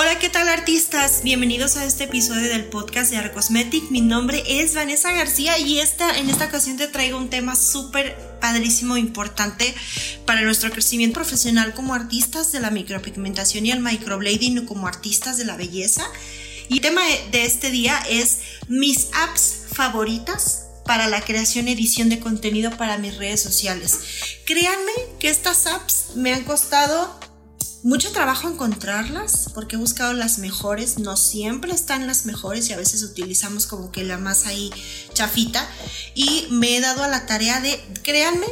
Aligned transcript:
Hola, 0.00 0.16
¿qué 0.20 0.28
tal 0.28 0.48
artistas? 0.48 1.22
Bienvenidos 1.24 1.76
a 1.76 1.84
este 1.84 2.04
episodio 2.04 2.48
del 2.48 2.66
podcast 2.66 3.10
de 3.10 3.16
Arcosmetic. 3.16 3.90
Mi 3.90 4.00
nombre 4.00 4.44
es 4.46 4.76
Vanessa 4.76 5.10
García 5.10 5.58
y 5.58 5.80
esta, 5.80 6.16
en 6.16 6.30
esta 6.30 6.44
ocasión 6.44 6.76
te 6.76 6.86
traigo 6.86 7.18
un 7.18 7.30
tema 7.30 7.56
súper 7.56 8.16
padrísimo, 8.40 8.96
importante 8.96 9.74
para 10.24 10.42
nuestro 10.42 10.70
crecimiento 10.70 11.14
profesional 11.14 11.74
como 11.74 11.94
artistas 11.94 12.52
de 12.52 12.60
la 12.60 12.70
micropigmentación 12.70 13.66
y 13.66 13.72
el 13.72 13.80
microblading 13.80 14.66
como 14.66 14.86
artistas 14.86 15.36
de 15.36 15.46
la 15.46 15.56
belleza. 15.56 16.06
Y 16.68 16.74
el 16.74 16.80
tema 16.80 17.02
de 17.32 17.44
este 17.44 17.72
día 17.72 18.00
es 18.08 18.38
mis 18.68 19.08
apps 19.14 19.64
favoritas 19.72 20.66
para 20.84 21.08
la 21.08 21.22
creación 21.22 21.66
y 21.66 21.72
edición 21.72 22.08
de 22.08 22.20
contenido 22.20 22.70
para 22.76 22.98
mis 22.98 23.16
redes 23.16 23.42
sociales. 23.42 23.98
Créanme 24.46 24.92
que 25.18 25.28
estas 25.28 25.66
apps 25.66 26.14
me 26.14 26.32
han 26.32 26.44
costado 26.44 27.17
mucho 27.82 28.12
trabajo 28.12 28.48
encontrarlas 28.48 29.50
porque 29.54 29.76
he 29.76 29.78
buscado 29.78 30.12
las 30.12 30.38
mejores, 30.38 30.98
no 30.98 31.16
siempre 31.16 31.72
están 31.72 32.06
las 32.06 32.26
mejores 32.26 32.68
y 32.68 32.72
a 32.72 32.76
veces 32.76 33.02
utilizamos 33.02 33.66
como 33.66 33.92
que 33.92 34.04
la 34.04 34.18
más 34.18 34.46
ahí 34.46 34.70
chafita 35.14 35.68
y 36.14 36.48
me 36.50 36.76
he 36.76 36.80
dado 36.80 37.04
a 37.04 37.08
la 37.08 37.26
tarea 37.26 37.60
de, 37.60 37.80
créanme, 38.02 38.46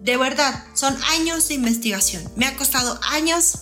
de 0.00 0.16
verdad, 0.16 0.64
son 0.74 0.96
años 1.04 1.48
de 1.48 1.54
investigación, 1.54 2.22
me 2.36 2.46
ha 2.46 2.56
costado 2.56 2.98
años 3.10 3.54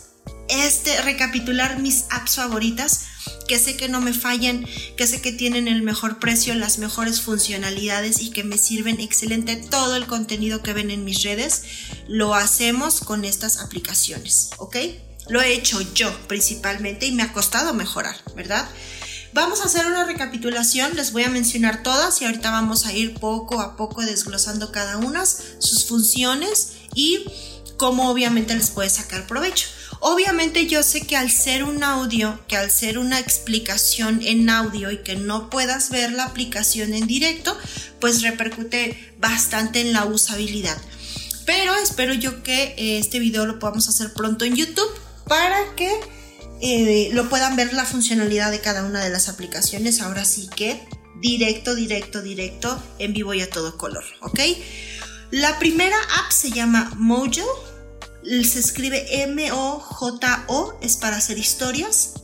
este 0.49 1.01
recapitular 1.03 1.79
mis 1.79 2.05
apps 2.11 2.37
favoritas 2.37 3.08
que 3.49 3.59
sé 3.59 3.77
que 3.77 3.89
no 3.89 4.01
me 4.01 4.13
fallan, 4.13 4.65
que 4.97 5.07
sé 5.09 5.21
que 5.21 5.33
tienen 5.33 5.67
el 5.67 5.83
mejor 5.83 6.21
precio, 6.21 6.55
las 6.55 6.79
mejores 6.79 7.21
funcionalidades 7.21 8.21
y 8.21 8.31
que 8.31 8.45
me 8.45 8.59
sirven 8.59 9.01
excelente 9.01 9.57
todo 9.57 9.97
el 9.97 10.07
contenido 10.07 10.63
que 10.63 10.73
ven 10.73 10.93
en 10.93 11.05
mis 11.05 11.25
redes, 11.25 11.63
lo 12.07 12.37
hacemos 12.37 13.01
con 13.01 13.25
estas 13.25 13.59
aplicaciones, 13.59 14.51
¿ok? 14.59 14.77
Lo 15.29 15.41
he 15.41 15.53
hecho 15.53 15.81
yo 15.95 16.17
principalmente 16.29 17.07
y 17.07 17.13
me 17.13 17.25
ha 17.25 17.33
costado 17.33 17.75
mejorar, 17.75 18.17
¿verdad? 18.37 18.69
Vamos 19.33 19.61
a 19.61 19.65
hacer 19.65 19.87
una 19.87 20.05
recapitulación, 20.05 20.95
les 20.95 21.13
voy 21.13 21.25
a 21.25 21.29
mencionar 21.29 21.83
todas 21.83 22.21
y 22.23 22.25
ahorita 22.25 22.51
vamos 22.51 22.87
a 22.87 22.93
ir 22.93 23.15
poco 23.15 23.61
a 23.61 23.77
poco 23.77 24.03
desglosando 24.03 24.73
cada 24.73 24.97
una, 24.99 25.27
sus 25.27 25.85
funciones 25.87 26.73
y 26.95 27.25
cómo 27.77 28.11
obviamente 28.11 28.55
les 28.55 28.71
puede 28.71 28.91
sacar 28.91 29.27
provecho. 29.27 29.69
Obviamente 30.01 30.67
yo 30.67 30.83
sé 30.83 31.01
que 31.03 31.17
al 31.17 31.31
ser 31.31 31.65
un 31.65 31.83
audio, 31.83 32.39
que 32.47 32.57
al 32.57 32.71
ser 32.71 32.99
una 32.99 33.19
explicación 33.19 34.21
en 34.23 34.49
audio 34.49 34.91
y 34.91 34.99
que 34.99 35.17
no 35.17 35.51
puedas 35.51 35.91
ver 35.91 36.13
la 36.13 36.25
aplicación 36.25 36.95
en 36.95 37.07
directo, 37.07 37.57
pues 38.01 38.23
repercute 38.23 39.15
bastante 39.19 39.81
en 39.81 39.93
la 39.93 40.05
usabilidad. 40.05 40.77
Pero 41.47 41.75
espero 41.77 42.15
yo 42.15 42.43
que 42.43 42.75
eh, 42.77 42.99
este 42.99 43.19
video 43.19 43.47
lo 43.47 43.59
podamos 43.59 43.89
hacer 43.89 44.13
pronto 44.13 44.45
en 44.45 44.55
YouTube 44.55 44.91
para 45.27 45.75
que 45.75 45.91
eh, 46.61 47.11
lo 47.13 47.29
puedan 47.29 47.57
ver 47.57 47.73
la 47.73 47.85
funcionalidad 47.85 48.51
de 48.51 48.61
cada 48.61 48.85
una 48.85 49.03
de 49.03 49.11
las 49.11 49.29
aplicaciones. 49.29 50.01
Ahora 50.01 50.25
sí 50.25 50.49
que 50.55 50.87
directo, 51.21 51.75
directo, 51.75 52.23
directo, 52.23 52.83
en 52.99 53.13
vivo 53.13 53.35
y 53.35 53.41
a 53.41 53.51
todo 53.51 53.77
color, 53.77 54.05
¿ok? 54.21 54.41
La 55.31 55.59
primera 55.59 55.97
app 56.21 56.31
se 56.31 56.51
llama 56.51 56.93
Mojo 56.97 57.45
se 58.23 58.59
escribe 58.59 59.23
M-O-J-O, 59.23 60.79
es 60.81 60.97
para 60.97 61.17
hacer 61.17 61.39
historias. 61.39 62.15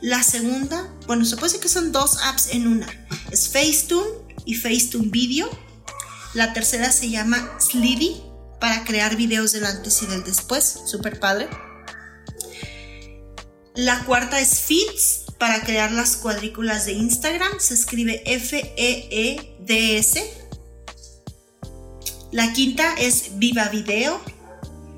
La 0.00 0.22
segunda, 0.22 0.92
bueno, 1.06 1.24
se 1.24 1.36
puede 1.36 1.48
decir 1.48 1.62
que 1.62 1.68
son 1.68 1.92
dos 1.92 2.18
apps 2.24 2.48
en 2.50 2.66
una. 2.66 2.86
Es 3.30 3.48
Facetune 3.48 4.10
y 4.44 4.54
Facetune 4.54 5.08
Video. 5.08 5.48
La 6.34 6.52
tercera 6.52 6.92
se 6.92 7.08
llama 7.08 7.56
Slidey 7.58 8.22
para 8.60 8.84
crear 8.84 9.16
videos 9.16 9.52
del 9.52 9.64
antes 9.64 10.02
y 10.02 10.06
del 10.06 10.24
después. 10.24 10.80
Súper 10.86 11.20
padre. 11.20 11.48
La 13.74 14.04
cuarta 14.04 14.40
es 14.40 14.60
Feeds 14.60 15.24
para 15.38 15.62
crear 15.62 15.92
las 15.92 16.16
cuadrículas 16.16 16.86
de 16.86 16.92
Instagram. 16.92 17.58
Se 17.58 17.74
escribe 17.74 18.22
F-E-E-D-S. 18.26 20.22
La 22.32 22.52
quinta 22.52 22.94
es 22.94 23.38
Viva 23.38 23.68
Video 23.68 24.20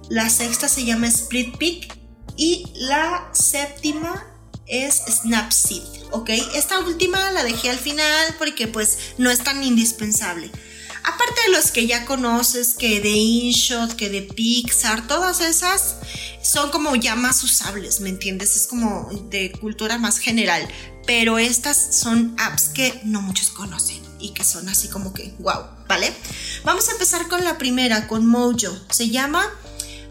la 0.08 0.30
sexta 0.30 0.68
se 0.68 0.84
llama 0.84 1.08
Split 1.08 1.56
Peak 1.58 1.98
y 2.36 2.66
la 2.74 3.28
séptima 3.32 4.24
es 4.66 5.02
Snapseed, 5.08 5.82
¿ok? 6.10 6.30
Esta 6.54 6.78
última 6.80 7.30
la 7.32 7.44
dejé 7.44 7.70
al 7.70 7.78
final 7.78 8.34
porque 8.38 8.68
pues 8.68 8.98
no 9.18 9.30
es 9.30 9.38
tan 9.40 9.62
indispensable. 9.62 10.50
Aparte 11.04 11.40
de 11.46 11.56
los 11.56 11.70
que 11.70 11.86
ya 11.86 12.04
conoces, 12.04 12.74
que 12.74 13.00
de 13.00 13.10
InShot, 13.10 13.94
que 13.94 14.10
de 14.10 14.22
Pixar, 14.22 15.06
todas 15.06 15.40
esas 15.40 15.96
son 16.42 16.70
como 16.70 16.96
ya 16.96 17.14
más 17.14 17.44
usables, 17.44 18.00
¿me 18.00 18.08
entiendes? 18.08 18.56
Es 18.56 18.66
como 18.66 19.08
de 19.30 19.52
cultura 19.52 19.98
más 19.98 20.18
general. 20.18 20.66
Pero 21.06 21.38
estas 21.38 21.96
son 21.96 22.34
apps 22.38 22.70
que 22.70 23.00
no 23.04 23.22
muchos 23.22 23.50
conocen 23.50 24.02
y 24.18 24.30
que 24.30 24.42
son 24.42 24.68
así 24.68 24.88
como 24.88 25.14
que, 25.14 25.32
wow, 25.38 25.62
¿vale? 25.86 26.12
Vamos 26.64 26.88
a 26.88 26.92
empezar 26.92 27.28
con 27.28 27.44
la 27.44 27.56
primera, 27.56 28.08
con 28.08 28.26
Mojo. 28.26 28.76
Se 28.90 29.08
llama 29.08 29.48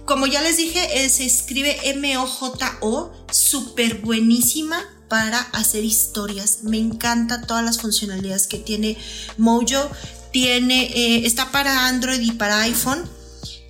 como 0.05 0.27
ya 0.27 0.41
les 0.41 0.57
dije, 0.57 1.09
se 1.09 1.25
escribe 1.25 1.77
M-O-J-O, 1.89 3.11
súper 3.31 4.01
buenísima 4.01 4.83
para 5.07 5.39
hacer 5.39 5.83
historias. 5.83 6.59
Me 6.63 6.77
encanta 6.77 7.41
todas 7.41 7.63
las 7.63 7.79
funcionalidades 7.79 8.47
que 8.47 8.57
tiene 8.57 8.97
Mojo. 9.37 9.89
Tiene, 10.31 10.85
eh, 10.85 11.25
está 11.25 11.51
para 11.51 11.87
Android 11.87 12.19
y 12.19 12.31
para 12.31 12.61
iPhone. 12.61 13.03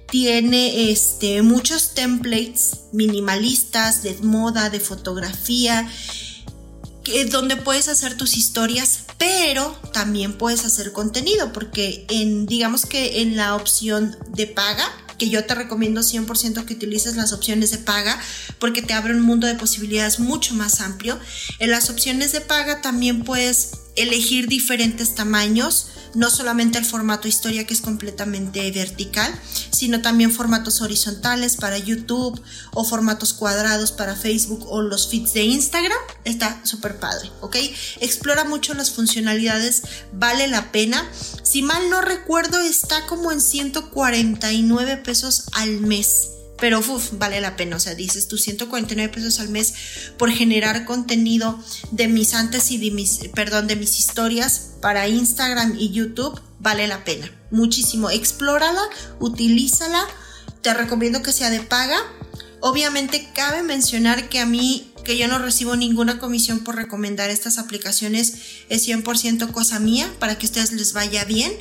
Tiene 0.10 0.92
este, 0.92 1.42
muchos 1.42 1.94
templates 1.94 2.80
minimalistas 2.92 4.04
de 4.04 4.16
moda, 4.22 4.70
de 4.70 4.80
fotografía, 4.80 5.90
donde 7.30 7.56
puedes 7.58 7.88
hacer 7.88 8.18
tus 8.18 8.36
historias, 8.38 9.06
pero 9.18 9.76
también 9.94 10.38
puedes 10.38 10.66
hacer 10.66 10.92
contenido, 10.92 11.54
porque 11.54 12.06
en, 12.10 12.46
digamos 12.46 12.86
que 12.86 13.22
en 13.22 13.36
la 13.36 13.56
opción 13.56 14.18
de 14.30 14.48
paga, 14.48 14.92
que 15.18 15.30
yo 15.30 15.46
te 15.46 15.56
recomiendo 15.56 16.02
100% 16.02 16.66
que 16.66 16.74
utilices 16.74 17.16
las 17.16 17.34
opciones 17.34 17.72
de 17.72 17.78
paga 17.78 18.20
porque 18.60 18.82
te 18.82 18.94
abre 18.94 19.14
un 19.14 19.22
mundo 19.22 19.48
de 19.48 19.56
posibilidades 19.56 20.20
mucho 20.20 20.54
más 20.56 20.82
amplio. 20.82 21.20
En 21.60 21.72
las 21.72 21.90
opciones 21.90 22.32
de 22.32 22.42
paga 22.42 22.82
también 22.82 23.24
puedes 23.24 23.85
elegir 23.96 24.48
diferentes 24.48 25.16
tamaños 25.16 25.88
no 26.16 26.30
solamente 26.30 26.78
el 26.78 26.86
formato 26.86 27.28
historia 27.28 27.68
que 27.68 27.74
es 27.74 27.82
completamente 27.82 28.72
vertical, 28.72 29.34
sino 29.72 30.02
también 30.02 30.32
formatos 30.32 30.82
horizontales 30.82 31.58
para 31.58 31.78
YouTube 31.78 32.42
o 32.74 32.84
formatos 32.86 33.34
cuadrados 33.34 33.92
para 33.92 34.16
Facebook 34.16 34.66
o 34.68 34.82
los 34.82 35.10
feeds 35.10 35.34
de 35.34 35.44
Instagram. 35.44 35.98
Está 36.24 36.62
súper 36.66 37.00
padre, 37.00 37.30
¿ok? 37.42 37.58
Explora 38.00 38.46
mucho 38.46 38.74
las 38.74 38.92
funcionalidades, 38.92 39.84
vale 40.14 40.48
la 40.48 40.72
pena. 40.72 41.06
Si 41.44 41.62
mal 41.62 41.90
no 41.90 42.02
recuerdo, 42.02 42.60
está 42.62 43.06
como 43.08 43.32
en 43.32 43.42
149 43.42 44.98
pesos 44.98 45.44
al 45.54 45.82
mes 45.82 46.35
pero 46.58 46.80
uf, 46.80 47.12
vale 47.14 47.42
la 47.42 47.56
pena. 47.56 47.76
O 47.76 47.80
sea, 47.80 47.96
dices 47.96 48.28
tus 48.28 48.42
149 48.42 49.14
pesos 49.14 49.40
al 49.40 49.50
mes 49.50 49.74
por 50.18 50.32
generar 50.32 50.86
contenido 50.86 51.60
de 51.92 52.08
mis 52.08 52.34
antes 52.34 52.72
y 52.72 52.78
de 52.78 52.92
mis, 52.92 53.30
perdón, 53.34 53.68
de 53.68 53.76
mis 53.76 54.00
historias 54.00 54.72
para 54.82 55.08
Instagram 55.08 55.76
y 55.78 55.92
YouTube, 55.92 56.40
vale 56.60 56.88
la 56.88 57.04
pena. 57.04 57.32
Muchísimo. 57.52 58.10
Explórala, 58.10 58.82
utilízala. 59.20 60.06
Te 60.62 60.74
recomiendo 60.74 61.22
que 61.22 61.32
sea 61.32 61.50
de 61.50 61.60
paga. 61.60 61.98
Obviamente 62.62 63.30
cabe 63.36 63.62
mencionar 63.62 64.30
que 64.30 64.40
a 64.40 64.46
mí, 64.46 64.92
que 65.06 65.18
yo 65.18 65.30
no 65.30 65.40
recibo 65.40 65.78
ninguna 65.78 66.20
comisión 66.20 66.60
por 66.60 66.76
recomendar 66.76 67.30
estas 67.30 67.58
aplicaciones, 67.58 68.34
es 68.68 68.86
100% 68.86 69.52
cosa 69.52 69.80
mía 69.80 70.14
para 70.20 70.38
que 70.38 70.46
a 70.46 70.50
ustedes 70.50 70.74
les 70.74 70.92
vaya 70.92 71.24
bien 71.24 71.54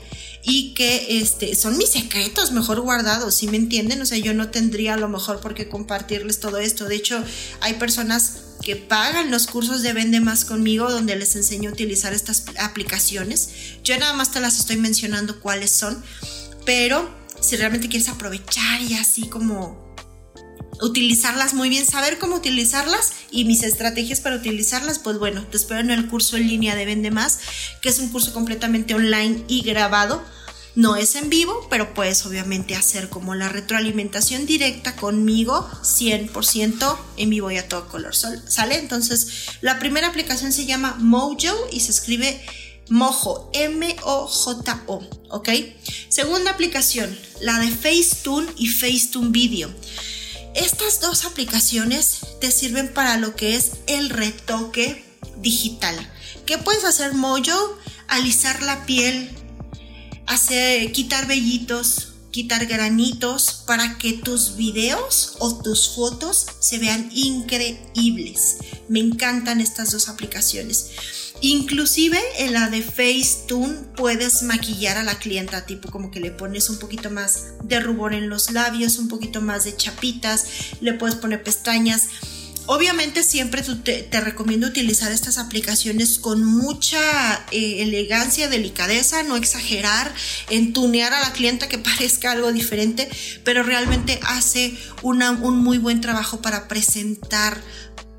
y 0.42 0.74
que 0.74 1.20
este, 1.20 1.54
son 1.54 1.78
mis 1.78 1.90
secretos 1.90 2.52
mejor 2.52 2.80
guardados, 2.80 3.34
¿sí 3.34 3.46
me 3.46 3.56
entienden? 3.56 4.02
O 4.02 4.06
sea, 4.06 4.18
yo 4.18 4.34
no 4.34 4.50
tendría 4.50 4.94
a 4.94 4.98
lo 4.98 5.08
mejor 5.08 5.40
por 5.40 5.54
qué 5.54 5.68
compartirles 5.68 6.40
todo 6.40 6.58
esto. 6.58 6.86
De 6.86 6.96
hecho, 6.96 7.22
hay 7.60 7.74
personas 7.74 8.38
que 8.62 8.76
pagan 8.76 9.30
los 9.30 9.46
cursos 9.46 9.82
de 9.82 9.92
Vende 9.92 10.20
Más 10.20 10.44
conmigo 10.44 10.90
donde 10.90 11.16
les 11.16 11.36
enseño 11.36 11.70
a 11.70 11.72
utilizar 11.72 12.12
estas 12.12 12.44
aplicaciones. 12.58 13.50
Yo 13.84 13.96
nada 13.98 14.12
más 14.14 14.32
te 14.32 14.40
las 14.40 14.58
estoy 14.58 14.76
mencionando 14.76 15.40
cuáles 15.40 15.70
son, 15.70 16.02
pero 16.66 17.14
si 17.40 17.56
realmente 17.56 17.88
quieres 17.88 18.08
aprovechar 18.08 18.80
y 18.82 18.94
así 18.94 19.28
como 19.28 19.83
utilizarlas 20.80 21.54
muy 21.54 21.68
bien, 21.68 21.86
saber 21.86 22.18
cómo 22.18 22.36
utilizarlas 22.36 23.12
y 23.30 23.44
mis 23.44 23.62
estrategias 23.62 24.20
para 24.20 24.36
utilizarlas, 24.36 24.98
pues 24.98 25.18
bueno, 25.18 25.44
te 25.46 25.56
espero 25.56 25.80
en 25.80 25.90
el 25.90 26.08
curso 26.08 26.36
en 26.36 26.48
línea 26.48 26.74
de 26.74 26.84
Vende 26.84 27.10
Más, 27.10 27.40
que 27.80 27.88
es 27.88 27.98
un 27.98 28.10
curso 28.10 28.32
completamente 28.32 28.94
online 28.94 29.44
y 29.48 29.62
grabado. 29.62 30.22
No 30.76 30.96
es 30.96 31.14
en 31.14 31.30
vivo, 31.30 31.68
pero 31.70 31.94
puedes 31.94 32.26
obviamente 32.26 32.74
hacer 32.74 33.08
como 33.08 33.36
la 33.36 33.48
retroalimentación 33.48 34.44
directa 34.44 34.96
conmigo, 34.96 35.70
100% 35.82 36.96
en 37.16 37.30
vivo 37.30 37.50
y 37.52 37.58
a 37.58 37.68
todo 37.68 37.86
color. 37.86 38.14
¿Sale? 38.16 38.78
Entonces, 38.78 39.46
la 39.60 39.78
primera 39.78 40.08
aplicación 40.08 40.52
se 40.52 40.66
llama 40.66 40.96
Mojo 40.98 41.68
y 41.70 41.78
se 41.78 41.92
escribe 41.92 42.44
Mojo, 42.88 43.50
M-O-J-O, 43.54 45.08
¿ok? 45.30 45.48
Segunda 46.08 46.50
aplicación, 46.50 47.16
la 47.40 47.58
de 47.60 47.70
Facetune 47.70 48.48
y 48.56 48.66
Facetune 48.66 49.30
Video. 49.30 49.70
Estas 50.54 51.00
dos 51.00 51.24
aplicaciones 51.24 52.20
te 52.40 52.52
sirven 52.52 52.92
para 52.92 53.16
lo 53.16 53.34
que 53.34 53.56
es 53.56 53.72
el 53.88 54.08
retoque 54.08 55.04
digital. 55.38 55.94
¿Qué 56.46 56.58
puedes 56.58 56.84
hacer, 56.84 57.12
Mojo? 57.14 57.78
Alisar 58.06 58.62
la 58.62 58.86
piel, 58.86 59.30
hacer, 60.26 60.92
quitar 60.92 61.26
vellitos, 61.26 62.14
quitar 62.30 62.66
granitos 62.66 63.62
para 63.66 63.98
que 63.98 64.12
tus 64.12 64.56
videos 64.56 65.34
o 65.38 65.60
tus 65.62 65.94
fotos 65.94 66.46
se 66.60 66.78
vean 66.78 67.10
increíbles. 67.12 68.56
Me 68.88 69.00
encantan 69.00 69.60
estas 69.60 69.90
dos 69.90 70.08
aplicaciones. 70.08 70.90
Inclusive 71.44 72.18
en 72.38 72.54
la 72.54 72.70
de 72.70 72.80
Facetune 72.80 73.74
puedes 73.98 74.42
maquillar 74.44 74.96
a 74.96 75.02
la 75.02 75.18
clienta, 75.18 75.66
tipo 75.66 75.90
como 75.90 76.10
que 76.10 76.18
le 76.18 76.30
pones 76.30 76.70
un 76.70 76.78
poquito 76.78 77.10
más 77.10 77.48
de 77.62 77.80
rubor 77.80 78.14
en 78.14 78.30
los 78.30 78.50
labios, 78.50 78.98
un 78.98 79.08
poquito 79.08 79.42
más 79.42 79.64
de 79.64 79.76
chapitas, 79.76 80.46
le 80.80 80.94
puedes 80.94 81.16
poner 81.16 81.42
pestañas. 81.42 82.04
Obviamente 82.64 83.22
siempre 83.22 83.60
te, 83.60 84.20
recomiendo 84.22 84.66
utilizar 84.66 85.12
estas 85.12 85.36
aplicaciones 85.36 86.18
con 86.18 86.42
mucha 86.42 86.98
eh, 87.50 87.82
elegancia, 87.82 88.48
delicadeza, 88.48 89.22
no 89.22 89.36
exagerar, 89.36 90.14
entunear 90.48 91.12
a 91.12 91.20
la 91.20 91.34
clienta 91.34 91.68
que 91.68 91.76
parezca 91.90 92.32
algo 92.32 92.54
diferente, 92.54 93.06
pero 93.44 93.62
realmente 93.62 94.18
hace 94.22 94.74
un 95.02 95.58
muy 95.58 95.76
buen 95.76 96.00
trabajo 96.00 96.40
para 96.40 96.68
presentar 96.68 97.60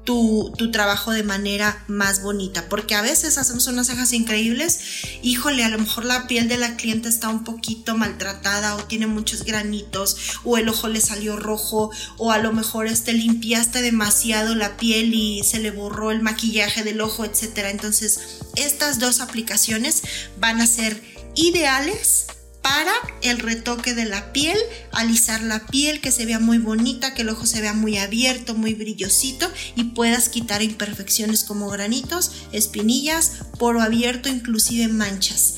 tu, 0.05 0.53
trabajo 0.71 1.11
de 1.11 1.23
manera 1.23 1.83
más 1.87 2.21
bonita, 2.21 2.69
porque 2.69 2.95
a 2.95 3.01
veces 3.01 3.37
hacemos 3.37 3.67
unas 3.67 3.87
cejas 3.87 4.13
increíbles, 4.13 4.79
híjole, 5.21 5.63
a 5.63 5.69
lo 5.69 5.79
mejor 5.79 6.05
la 6.05 6.27
piel 6.27 6.47
de 6.47 6.57
la 6.57 6.77
cliente 6.77 7.09
está 7.09 7.29
un 7.29 7.43
poquito 7.43 7.97
maltratada 7.97 8.75
o 8.75 8.83
tiene 8.85 9.07
muchos 9.07 9.43
granitos 9.43 10.39
o 10.43 10.57
el 10.57 10.69
ojo 10.69 10.87
le 10.87 11.01
salió 11.01 11.35
rojo 11.35 11.91
o 12.17 12.31
a 12.31 12.37
lo 12.37 12.53
mejor 12.53 12.87
este 12.87 13.13
limpiaste 13.13 13.81
demasiado 13.81 14.55
la 14.55 14.77
piel 14.77 15.13
y 15.13 15.43
se 15.43 15.59
le 15.59 15.71
borró 15.71 16.11
el 16.11 16.21
maquillaje 16.21 16.83
del 16.83 17.01
ojo, 17.01 17.25
etcétera. 17.25 17.69
Entonces, 17.69 18.19
estas 18.55 18.99
dos 18.99 19.19
aplicaciones 19.19 20.03
van 20.39 20.61
a 20.61 20.67
ser 20.67 21.01
ideales 21.35 22.27
para 22.65 22.93
el 23.21 23.37
retoque 23.37 23.93
de 23.93 24.05
la 24.05 24.33
piel, 24.33 24.57
alisar 24.91 25.43
la 25.43 25.67
piel, 25.67 26.01
que 26.01 26.11
se 26.11 26.25
vea 26.25 26.39
muy 26.39 26.57
bonita, 26.57 27.13
que 27.13 27.21
el 27.21 27.29
ojo 27.29 27.45
se 27.45 27.61
vea 27.61 27.73
muy 27.73 27.99
abierto, 27.99 28.55
muy 28.55 28.73
brillosito 28.73 29.47
y 29.75 29.83
puedas 29.83 30.29
quitar 30.29 30.63
imperfecciones 30.63 31.43
como 31.43 31.69
granitos, 31.69 32.31
espinillas, 32.53 33.33
poro 33.59 33.83
abierto, 33.83 34.29
inclusive 34.29 34.87
manchas. 34.87 35.57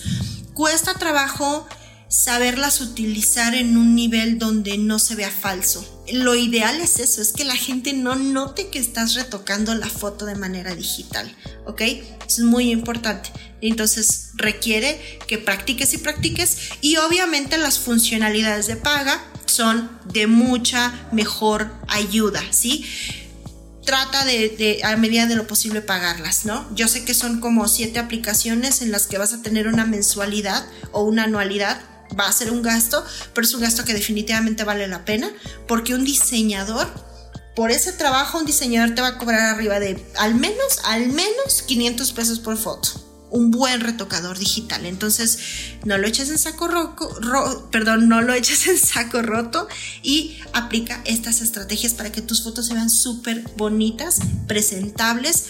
Cuesta 0.54 0.96
trabajo 0.96 1.66
saberlas 2.10 2.82
utilizar 2.82 3.54
en 3.54 3.78
un 3.78 3.96
nivel 3.96 4.40
donde 4.40 4.78
no 4.78 5.00
se 5.00 5.16
vea 5.16 5.32
falso. 5.32 6.04
Lo 6.12 6.36
ideal 6.36 6.80
es 6.80 7.00
eso, 7.00 7.22
es 7.22 7.34
que 7.34 7.44
la 7.44 7.56
gente 7.56 7.94
no 7.94 8.16
note 8.16 8.70
que 8.70 8.80
estás 8.80 9.16
retocando 9.16 9.76
la 9.76 9.90
foto 9.90 10.26
de 10.26 10.36
manera 10.36 10.74
digital, 10.74 11.36
¿ok? 11.66 11.82
es 12.28 12.40
muy 12.40 12.72
importante. 12.72 13.32
Entonces 13.62 14.30
requiere 14.36 15.00
que 15.28 15.38
practiques 15.38 15.94
y 15.94 15.98
practiques 15.98 16.58
y 16.82 16.98
obviamente 16.98 17.58
las 17.58 17.80
funcionalidades 17.80 18.68
de 18.68 18.76
paga 18.76 19.24
son 19.46 19.90
de 20.06 20.28
mucha 20.28 21.10
mejor 21.12 21.72
ayuda, 21.88 22.42
¿sí? 22.52 22.86
trata 23.86 24.26
de, 24.26 24.50
de, 24.50 24.82
a 24.84 24.98
medida 24.98 25.28
de 25.28 25.38
lo 25.38 25.48
posible 25.48 25.82
pagarlas, 25.82 26.44
¿no? 26.44 26.68
Yo 26.76 26.90
sé 26.90 27.06
que 27.06 27.14
son 27.14 27.40
como 27.40 27.70
siete 27.70 28.00
aplicaciones 28.00 28.82
en 28.82 28.92
las 28.92 29.08
que 29.08 29.18
vas 29.18 29.32
a 29.32 29.42
tener 29.42 29.70
una 29.70 29.86
mensualidad 29.86 30.68
o 30.92 31.04
una 31.04 31.24
anualidad 31.24 31.80
va 32.18 32.28
a 32.28 32.32
ser 32.32 32.52
un 32.52 32.62
gasto, 32.62 33.04
pero 33.34 33.46
es 33.46 33.54
un 33.54 33.62
gasto 33.62 33.84
que 33.84 33.94
definitivamente 33.94 34.64
vale 34.64 34.88
la 34.88 35.06
pena 35.06 35.32
porque 35.68 35.94
un 35.94 36.04
diseñador, 36.04 36.88
por 37.56 37.72
ese 37.72 37.92
trabajo, 37.92 38.38
un 38.38 38.46
diseñador 38.46 38.96
te 38.96 39.02
va 39.02 39.08
a 39.10 39.18
cobrar 39.18 39.56
arriba 39.56 39.80
de 39.80 40.04
al 40.18 40.36
menos, 40.36 40.80
al 40.86 41.08
menos 41.08 41.64
500 41.66 42.12
pesos 42.14 42.40
por 42.40 42.58
foto. 42.58 42.90
Un 43.30 43.52
buen 43.52 43.82
retocador 43.82 44.40
digital. 44.40 44.86
Entonces, 44.86 45.40
no 45.84 45.98
lo 45.98 46.08
eches 46.08 46.30
en 46.30 46.38
saco 46.38 46.70
roto, 46.70 47.70
perdón, 47.72 48.08
no 48.08 48.22
lo 48.22 48.34
eches 48.34 48.68
en 48.68 48.78
saco 48.78 49.22
roto 49.22 49.68
y 50.02 50.40
aplica 50.54 51.02
estas 51.04 51.42
estrategias 51.42 51.94
para 51.94 52.12
que 52.12 52.22
tus 52.22 52.44
fotos 52.44 52.68
se 52.68 52.74
vean 52.74 52.90
súper 52.90 53.44
bonitas, 53.58 54.20
presentables 54.48 55.46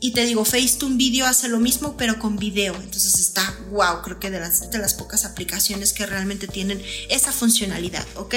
y 0.00 0.12
te 0.12 0.24
digo, 0.24 0.44
Facetune 0.44 0.96
Video 0.96 1.26
hace 1.26 1.48
lo 1.48 1.60
mismo, 1.60 1.96
pero 1.96 2.18
con 2.18 2.36
video. 2.36 2.74
Entonces 2.74 3.18
está 3.18 3.54
wow, 3.70 4.02
creo 4.02 4.18
que 4.18 4.30
de 4.30 4.40
las, 4.40 4.70
de 4.70 4.78
las 4.78 4.94
pocas 4.94 5.24
aplicaciones 5.24 5.92
que 5.92 6.06
realmente 6.06 6.48
tienen 6.48 6.82
esa 7.08 7.32
funcionalidad, 7.32 8.06
¿ok? 8.16 8.34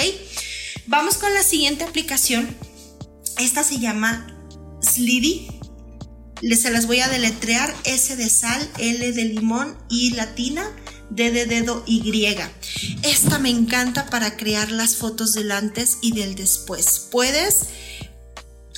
Vamos 0.87 1.15
con 1.15 1.33
la 1.33 1.43
siguiente 1.43 1.85
aplicación. 1.85 2.55
Esta 3.37 3.63
se 3.63 3.79
llama 3.79 4.27
Slidy. 4.81 5.47
Se 6.57 6.71
las 6.71 6.87
voy 6.87 6.99
a 6.99 7.07
deletrear 7.07 7.73
S 7.85 8.15
de 8.17 8.29
sal, 8.29 8.69
L 8.77 9.13
de 9.13 9.23
limón, 9.23 9.77
y 9.89 10.11
latina, 10.11 10.69
D 11.09 11.31
de 11.31 11.45
dedo, 11.45 11.83
Y. 11.87 12.25
Esta 13.03 13.39
me 13.39 13.49
encanta 13.49 14.07
para 14.07 14.35
crear 14.35 14.69
las 14.69 14.97
fotos 14.97 15.33
del 15.33 15.53
antes 15.53 15.99
y 16.01 16.11
del 16.11 16.35
después. 16.35 17.07
Puedes 17.09 17.67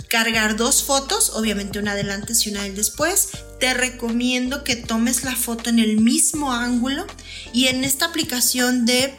cargar 0.10 0.56
dos 0.56 0.84
fotos, 0.84 1.32
obviamente 1.36 1.80
una 1.80 1.96
del 1.96 2.12
antes 2.12 2.46
y 2.46 2.50
una 2.50 2.64
del 2.64 2.76
después. 2.76 3.30
Te 3.60 3.74
recomiendo 3.74 4.64
que 4.64 4.76
tomes 4.76 5.24
la 5.24 5.36
foto 5.36 5.70
en 5.70 5.80
el 5.80 5.98
mismo 6.00 6.52
ángulo 6.52 7.06
y 7.54 7.68
en 7.68 7.84
esta 7.84 8.06
aplicación 8.06 8.86
de 8.86 9.14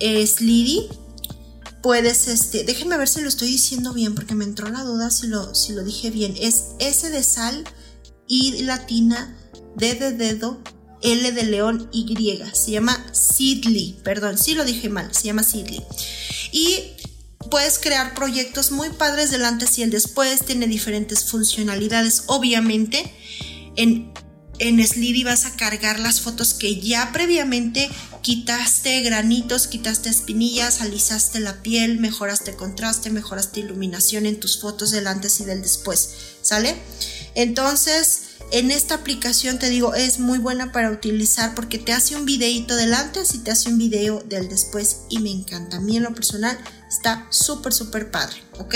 eh, 0.00 0.26
puedes, 1.82 2.28
este, 2.28 2.64
déjenme 2.64 2.96
ver 2.96 3.08
si 3.08 3.20
lo 3.20 3.28
estoy 3.28 3.48
diciendo 3.48 3.92
bien 3.92 4.14
porque 4.14 4.34
me 4.34 4.44
entró 4.44 4.68
la 4.68 4.84
duda 4.84 5.10
si 5.10 5.26
lo, 5.26 5.54
si 5.54 5.72
lo 5.72 5.84
dije 5.84 6.10
bien. 6.10 6.34
Es 6.40 6.70
S 6.78 7.10
de 7.10 7.22
sal, 7.22 7.64
I 8.28 8.62
latina, 8.62 9.36
D 9.76 9.94
de 9.94 10.12
dedo, 10.12 10.62
L 11.02 11.32
de 11.32 11.42
león, 11.44 11.88
Y. 11.92 12.40
Se 12.52 12.70
llama 12.70 13.04
Seedly, 13.12 13.98
perdón, 14.04 14.38
sí 14.38 14.54
lo 14.54 14.64
dije 14.64 14.88
mal, 14.88 15.12
se 15.12 15.24
llama 15.24 15.42
Seedly. 15.42 15.82
Y 16.52 16.92
puedes 17.52 17.78
crear 17.78 18.14
proyectos 18.14 18.70
muy 18.72 18.88
padres 18.88 19.30
del 19.30 19.44
antes 19.44 19.76
y 19.76 19.82
el 19.82 19.90
después, 19.90 20.42
tiene 20.42 20.66
diferentes 20.66 21.26
funcionalidades. 21.26 22.22
Obviamente, 22.28 23.14
en, 23.76 24.10
en 24.58 24.82
Slidy 24.82 25.22
vas 25.22 25.44
a 25.44 25.54
cargar 25.54 26.00
las 26.00 26.22
fotos 26.22 26.54
que 26.54 26.80
ya 26.80 27.12
previamente 27.12 27.90
quitaste 28.22 29.02
granitos, 29.02 29.66
quitaste 29.66 30.08
espinillas, 30.08 30.80
alisaste 30.80 31.40
la 31.40 31.60
piel, 31.60 32.00
mejoraste 32.00 32.54
contraste, 32.54 33.10
mejoraste 33.10 33.60
iluminación 33.60 34.24
en 34.24 34.40
tus 34.40 34.58
fotos 34.58 34.90
del 34.90 35.06
antes 35.06 35.38
y 35.40 35.44
del 35.44 35.60
después, 35.60 36.08
¿sale? 36.40 36.74
Entonces, 37.34 38.28
en 38.50 38.70
esta 38.70 38.94
aplicación 38.94 39.58
te 39.58 39.68
digo, 39.68 39.94
es 39.94 40.18
muy 40.18 40.38
buena 40.38 40.72
para 40.72 40.90
utilizar 40.90 41.54
porque 41.54 41.78
te 41.78 41.92
hace 41.92 42.16
un 42.16 42.24
videito 42.24 42.76
del 42.76 42.94
antes 42.94 43.34
y 43.34 43.38
te 43.40 43.50
hace 43.50 43.68
un 43.68 43.76
video 43.76 44.22
del 44.22 44.48
después 44.48 45.00
y 45.10 45.18
me 45.18 45.30
encanta. 45.30 45.76
A 45.76 45.80
mí 45.80 45.98
en 45.98 46.02
lo 46.02 46.14
personal 46.14 46.58
está 46.92 47.26
súper, 47.30 47.72
súper 47.72 48.10
padre, 48.10 48.36
¿ok? 48.58 48.74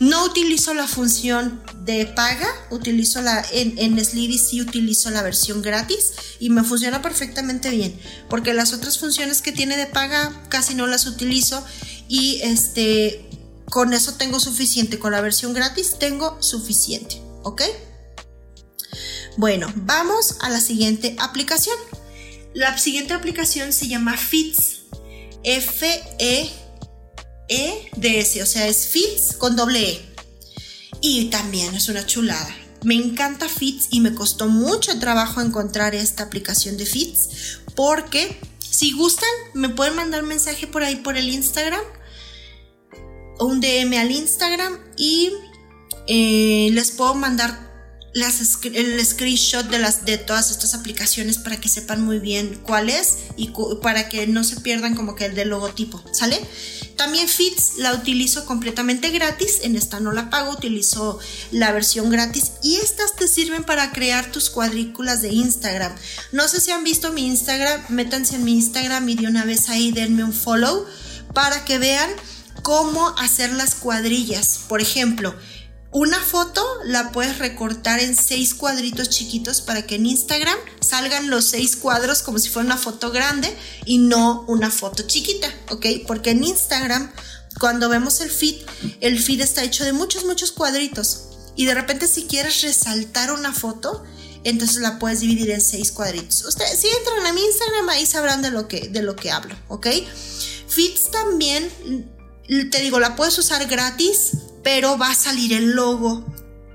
No 0.00 0.24
utilizo 0.24 0.72
la 0.72 0.88
función 0.88 1.62
de 1.84 2.06
paga, 2.06 2.48
utilizo 2.70 3.20
la, 3.20 3.44
en, 3.52 3.78
en 3.78 4.02
Slidy 4.02 4.38
sí 4.38 4.62
utilizo 4.62 5.10
la 5.10 5.22
versión 5.22 5.60
gratis 5.60 6.12
y 6.40 6.50
me 6.50 6.64
funciona 6.64 7.02
perfectamente 7.02 7.70
bien 7.70 7.98
porque 8.30 8.54
las 8.54 8.72
otras 8.72 8.98
funciones 8.98 9.42
que 9.42 9.52
tiene 9.52 9.76
de 9.76 9.86
paga 9.86 10.32
casi 10.48 10.74
no 10.74 10.86
las 10.86 11.06
utilizo 11.06 11.62
y 12.08 12.40
este, 12.42 13.28
con 13.68 13.92
eso 13.92 14.14
tengo 14.14 14.40
suficiente, 14.40 14.98
con 14.98 15.12
la 15.12 15.20
versión 15.20 15.52
gratis 15.52 15.96
tengo 15.98 16.40
suficiente, 16.42 17.20
¿ok? 17.42 17.62
Bueno, 19.36 19.70
vamos 19.74 20.36
a 20.40 20.48
la 20.48 20.60
siguiente 20.60 21.16
aplicación. 21.18 21.76
La 22.54 22.78
siguiente 22.78 23.14
aplicación 23.14 23.72
se 23.72 23.88
llama 23.88 24.16
Fits. 24.16 24.82
F-E-E-D-S, 27.48 28.42
o 28.42 28.46
sea, 28.46 28.66
es 28.66 28.88
Fits 28.88 29.36
con 29.36 29.56
doble 29.56 29.90
E. 29.90 30.14
Y 31.00 31.26
también 31.26 31.74
es 31.74 31.88
una 31.88 32.06
chulada. 32.06 32.54
Me 32.82 32.94
encanta 32.94 33.48
Fits 33.48 33.88
y 33.90 34.00
me 34.00 34.14
costó 34.14 34.48
mucho 34.48 34.98
trabajo 34.98 35.40
encontrar 35.40 35.94
esta 35.94 36.24
aplicación 36.24 36.76
de 36.76 36.86
Fits 36.86 37.60
porque 37.74 38.38
si 38.58 38.92
gustan 38.92 39.28
me 39.54 39.68
pueden 39.68 39.96
mandar 39.96 40.22
mensaje 40.22 40.66
por 40.66 40.82
ahí 40.82 40.96
por 40.96 41.16
el 41.16 41.28
Instagram 41.28 41.82
un 43.38 43.60
DM 43.60 43.94
al 43.98 44.10
Instagram 44.10 44.78
y 44.96 45.32
eh, 46.06 46.68
les 46.72 46.90
puedo 46.90 47.14
mandar 47.14 47.63
el 48.14 49.04
screenshot 49.04 49.66
de, 49.66 49.78
las, 49.78 50.04
de 50.04 50.18
todas 50.18 50.50
estas 50.50 50.74
aplicaciones 50.74 51.38
para 51.38 51.56
que 51.60 51.68
sepan 51.68 52.02
muy 52.02 52.20
bien 52.20 52.60
cuál 52.62 52.88
es 52.88 53.18
y 53.36 53.50
para 53.82 54.08
que 54.08 54.26
no 54.28 54.44
se 54.44 54.60
pierdan 54.60 54.94
como 54.94 55.16
que 55.16 55.26
el 55.26 55.34
del 55.34 55.48
logotipo, 55.48 56.02
¿sale? 56.12 56.40
También 56.96 57.26
Fits 57.26 57.72
la 57.78 57.92
utilizo 57.92 58.46
completamente 58.46 59.10
gratis, 59.10 59.58
en 59.62 59.74
esta 59.74 59.98
no 59.98 60.12
la 60.12 60.30
pago, 60.30 60.52
utilizo 60.52 61.18
la 61.50 61.72
versión 61.72 62.08
gratis 62.08 62.52
y 62.62 62.76
estas 62.76 63.16
te 63.16 63.26
sirven 63.26 63.64
para 63.64 63.90
crear 63.90 64.30
tus 64.30 64.48
cuadrículas 64.48 65.20
de 65.20 65.30
Instagram. 65.30 65.92
No 66.30 66.46
sé 66.46 66.60
si 66.60 66.70
han 66.70 66.84
visto 66.84 67.12
mi 67.12 67.26
Instagram, 67.26 67.84
métanse 67.88 68.36
en 68.36 68.44
mi 68.44 68.52
Instagram 68.52 69.08
y 69.08 69.16
de 69.16 69.26
una 69.26 69.44
vez 69.44 69.68
ahí 69.68 69.90
denme 69.90 70.22
un 70.22 70.32
follow 70.32 70.86
para 71.34 71.64
que 71.64 71.78
vean 71.78 72.10
cómo 72.62 73.08
hacer 73.18 73.52
las 73.52 73.74
cuadrillas. 73.74 74.60
Por 74.68 74.80
ejemplo, 74.80 75.34
una 75.94 76.18
foto 76.18 76.66
la 76.86 77.12
puedes 77.12 77.38
recortar 77.38 78.00
en 78.00 78.16
seis 78.16 78.52
cuadritos 78.52 79.10
chiquitos 79.10 79.60
para 79.60 79.86
que 79.86 79.94
en 79.94 80.06
Instagram 80.06 80.58
salgan 80.80 81.30
los 81.30 81.44
seis 81.44 81.76
cuadros 81.76 82.22
como 82.22 82.40
si 82.40 82.48
fuera 82.48 82.66
una 82.66 82.76
foto 82.76 83.12
grande 83.12 83.56
y 83.84 83.98
no 83.98 84.44
una 84.48 84.72
foto 84.72 85.04
chiquita, 85.04 85.46
¿ok? 85.70 85.86
Porque 86.04 86.30
en 86.30 86.42
Instagram, 86.42 87.12
cuando 87.60 87.88
vemos 87.88 88.20
el 88.20 88.30
feed, 88.32 88.56
el 89.00 89.20
feed 89.20 89.40
está 89.40 89.62
hecho 89.62 89.84
de 89.84 89.92
muchos, 89.92 90.24
muchos 90.24 90.50
cuadritos. 90.50 91.28
Y 91.54 91.64
de 91.66 91.74
repente 91.74 92.08
si 92.08 92.24
quieres 92.24 92.60
resaltar 92.62 93.30
una 93.30 93.52
foto, 93.52 94.02
entonces 94.42 94.78
la 94.78 94.98
puedes 94.98 95.20
dividir 95.20 95.52
en 95.52 95.60
seis 95.60 95.92
cuadritos. 95.92 96.44
Ustedes 96.44 96.80
si 96.80 96.88
entran 96.88 97.24
a 97.24 97.32
mi 97.32 97.40
Instagram 97.40 97.88
ahí 97.90 98.04
sabrán 98.04 98.42
de 98.42 98.50
lo 98.50 98.66
que, 98.66 98.88
de 98.88 99.02
lo 99.02 99.14
que 99.14 99.30
hablo, 99.30 99.54
¿ok? 99.68 99.86
Feeds 100.66 101.12
también, 101.12 101.70
te 102.72 102.80
digo, 102.80 102.98
la 102.98 103.14
puedes 103.14 103.38
usar 103.38 103.64
gratis 103.68 104.32
pero 104.64 104.98
va 104.98 105.10
a 105.10 105.14
salir 105.14 105.52
el 105.52 105.72
logo 105.72 106.24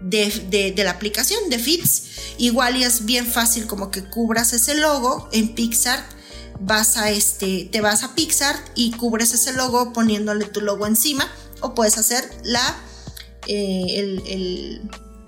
de, 0.01 0.73
la 0.77 0.91
aplicación 0.91 1.49
de 1.49 1.59
Fits. 1.59 2.03
Igual 2.37 2.77
y 2.77 2.83
es 2.83 3.03
bien 3.03 3.25
fácil 3.25 3.67
como 3.67 3.91
que 3.91 4.05
cubras 4.05 4.53
ese 4.53 4.75
logo 4.75 5.27
en 5.33 5.53
Pixar. 5.55 6.01
Vas 6.61 6.97
a 6.97 7.09
este, 7.09 7.67
te 7.69 7.81
vas 7.81 8.03
a 8.03 8.15
Pixar 8.15 8.55
y 8.75 8.91
cubres 8.91 9.33
ese 9.33 9.53
logo 9.53 9.91
poniéndole 9.91 10.45
tu 10.45 10.61
logo 10.61 10.87
encima. 10.87 11.29
O 11.61 11.73
puedes 11.73 11.97
hacer 11.97 12.29
la, 12.43 12.77
eh, 13.47 14.79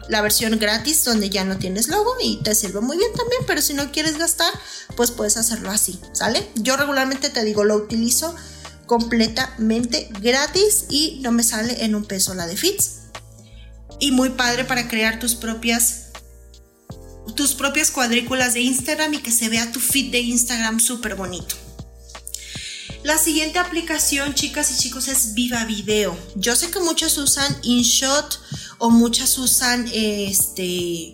la 0.08 0.22
versión 0.22 0.58
gratis 0.58 1.04
donde 1.04 1.30
ya 1.30 1.44
no 1.44 1.58
tienes 1.58 1.88
logo 1.90 2.14
y 2.22 2.38
te 2.44 2.56
sirve 2.56 2.80
muy 2.80 2.98
bien 2.98 3.12
también. 3.14 3.42
Pero 3.48 3.62
si 3.62 3.74
no 3.74 3.92
quieres 3.92 4.18
gastar, 4.18 4.54
pues 4.96 5.12
puedes 5.12 5.36
hacerlo 5.36 5.72
así, 5.72 6.00
¿sale? 6.14 6.48
Yo 6.56 6.78
regularmente 6.78 7.30
te 7.30 7.44
digo, 7.44 7.64
lo 7.64 7.76
utilizo 7.76 8.36
completamente 8.92 10.10
gratis 10.20 10.84
y 10.90 11.20
no 11.22 11.32
me 11.32 11.44
sale 11.44 11.86
en 11.86 11.96
un 11.96 12.04
peso 12.04 12.34
la 12.34 12.46
de 12.46 12.58
Fits. 12.58 13.04
Y 14.02 14.12
muy 14.12 14.32
padre 14.32 14.66
para 14.66 14.90
crear 14.90 15.18
tus 15.18 15.36
propias 15.36 16.08
tus 17.38 17.54
propias 17.54 17.90
cuadrículas 17.90 18.54
de 18.54 18.60
Instagram 18.60 19.14
y 19.14 19.20
que 19.20 19.32
se 19.32 19.48
vea 19.48 19.72
tu 19.72 19.80
feed 19.80 20.12
de 20.12 20.20
Instagram 20.20 20.82
súper 20.82 21.16
bonito. 21.16 21.56
La 23.04 23.18
siguiente 23.18 23.60
aplicación, 23.60 24.36
chicas 24.36 24.72
y 24.72 24.78
chicos, 24.78 25.08
es 25.08 25.36
Viva 25.36 25.64
Video. 25.64 26.18
Yo 26.36 26.58
sé 26.58 26.70
que 26.70 26.82
muchos 26.82 27.18
usan 27.18 27.56
InShot 27.62 28.42
o 28.80 28.90
muchas 28.90 29.38
usan 29.38 29.90
este 29.94 31.14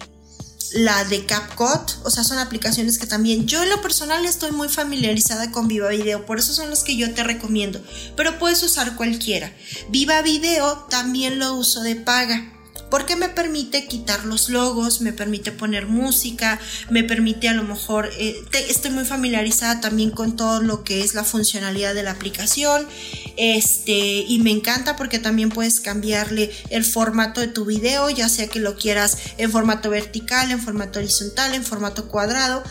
la 0.74 1.04
de 1.06 1.26
CapCut, 1.26 1.92
o 2.04 2.10
sea, 2.10 2.24
son 2.24 2.40
aplicaciones 2.40 2.98
que 2.98 3.08
también 3.08 3.48
yo 3.48 3.64
en 3.64 3.70
lo 3.70 3.82
personal 3.82 4.26
estoy 4.26 4.52
muy 4.52 4.70
familiarizada 4.70 5.52
con 5.52 5.68
Viva 5.68 5.90
Video, 5.90 6.26
por 6.26 6.40
eso 6.40 6.54
son 6.54 6.70
las 6.70 6.84
que 6.84 6.98
yo 6.98 7.14
te 7.14 7.24
recomiendo, 7.24 7.82
pero 8.16 8.40
puedes 8.40 8.62
usar 8.64 8.96
cualquiera. 8.96 9.54
Viva 9.90 10.22
Video 10.22 10.86
también 10.90 11.40
lo 11.40 11.56
uso 11.56 11.82
de 11.82 11.96
paga 11.96 12.57
porque 12.90 13.16
me 13.16 13.30
permite 13.30 13.88
quitar 13.88 14.26
los 14.26 14.50
logos, 14.50 15.02
me 15.02 15.14
permite 15.14 15.52
poner 15.52 15.88
música, 15.88 16.60
me 16.90 17.04
permite 17.04 17.50
a 17.50 17.54
lo 17.54 17.64
mejor, 17.64 18.10
eh, 18.18 18.36
estoy 18.70 18.92
muy 18.92 19.06
familiarizada 19.06 19.82
también 19.82 20.12
con 20.12 20.36
todo 20.36 20.62
lo 20.62 20.84
que 20.84 21.04
es 21.04 21.14
la 21.14 21.24
funcionalidad 21.24 21.94
de 21.94 22.04
la 22.04 22.12
aplicación, 22.12 22.88
este, 23.36 24.26
y 24.28 24.40
me 24.40 24.52
encanta 24.52 24.96
porque 24.96 25.20
también 25.20 25.50
puedes 25.50 25.80
cambiarle 25.80 26.52
el 26.70 26.86
formato 26.86 27.42
de 27.42 27.48
tu 27.48 27.66
video, 27.66 28.10
ya 28.10 28.30
sea 28.30 28.48
que 28.48 28.60
lo 28.60 28.76
quieras 28.76 29.18
en 29.38 29.52
formato 29.52 29.90
vertical, 29.90 30.52
en 30.52 30.60
formato 30.60 31.00
horizontal, 31.00 31.54
en 31.54 31.64
formato 31.64 32.08
cuadrado. 32.08 32.64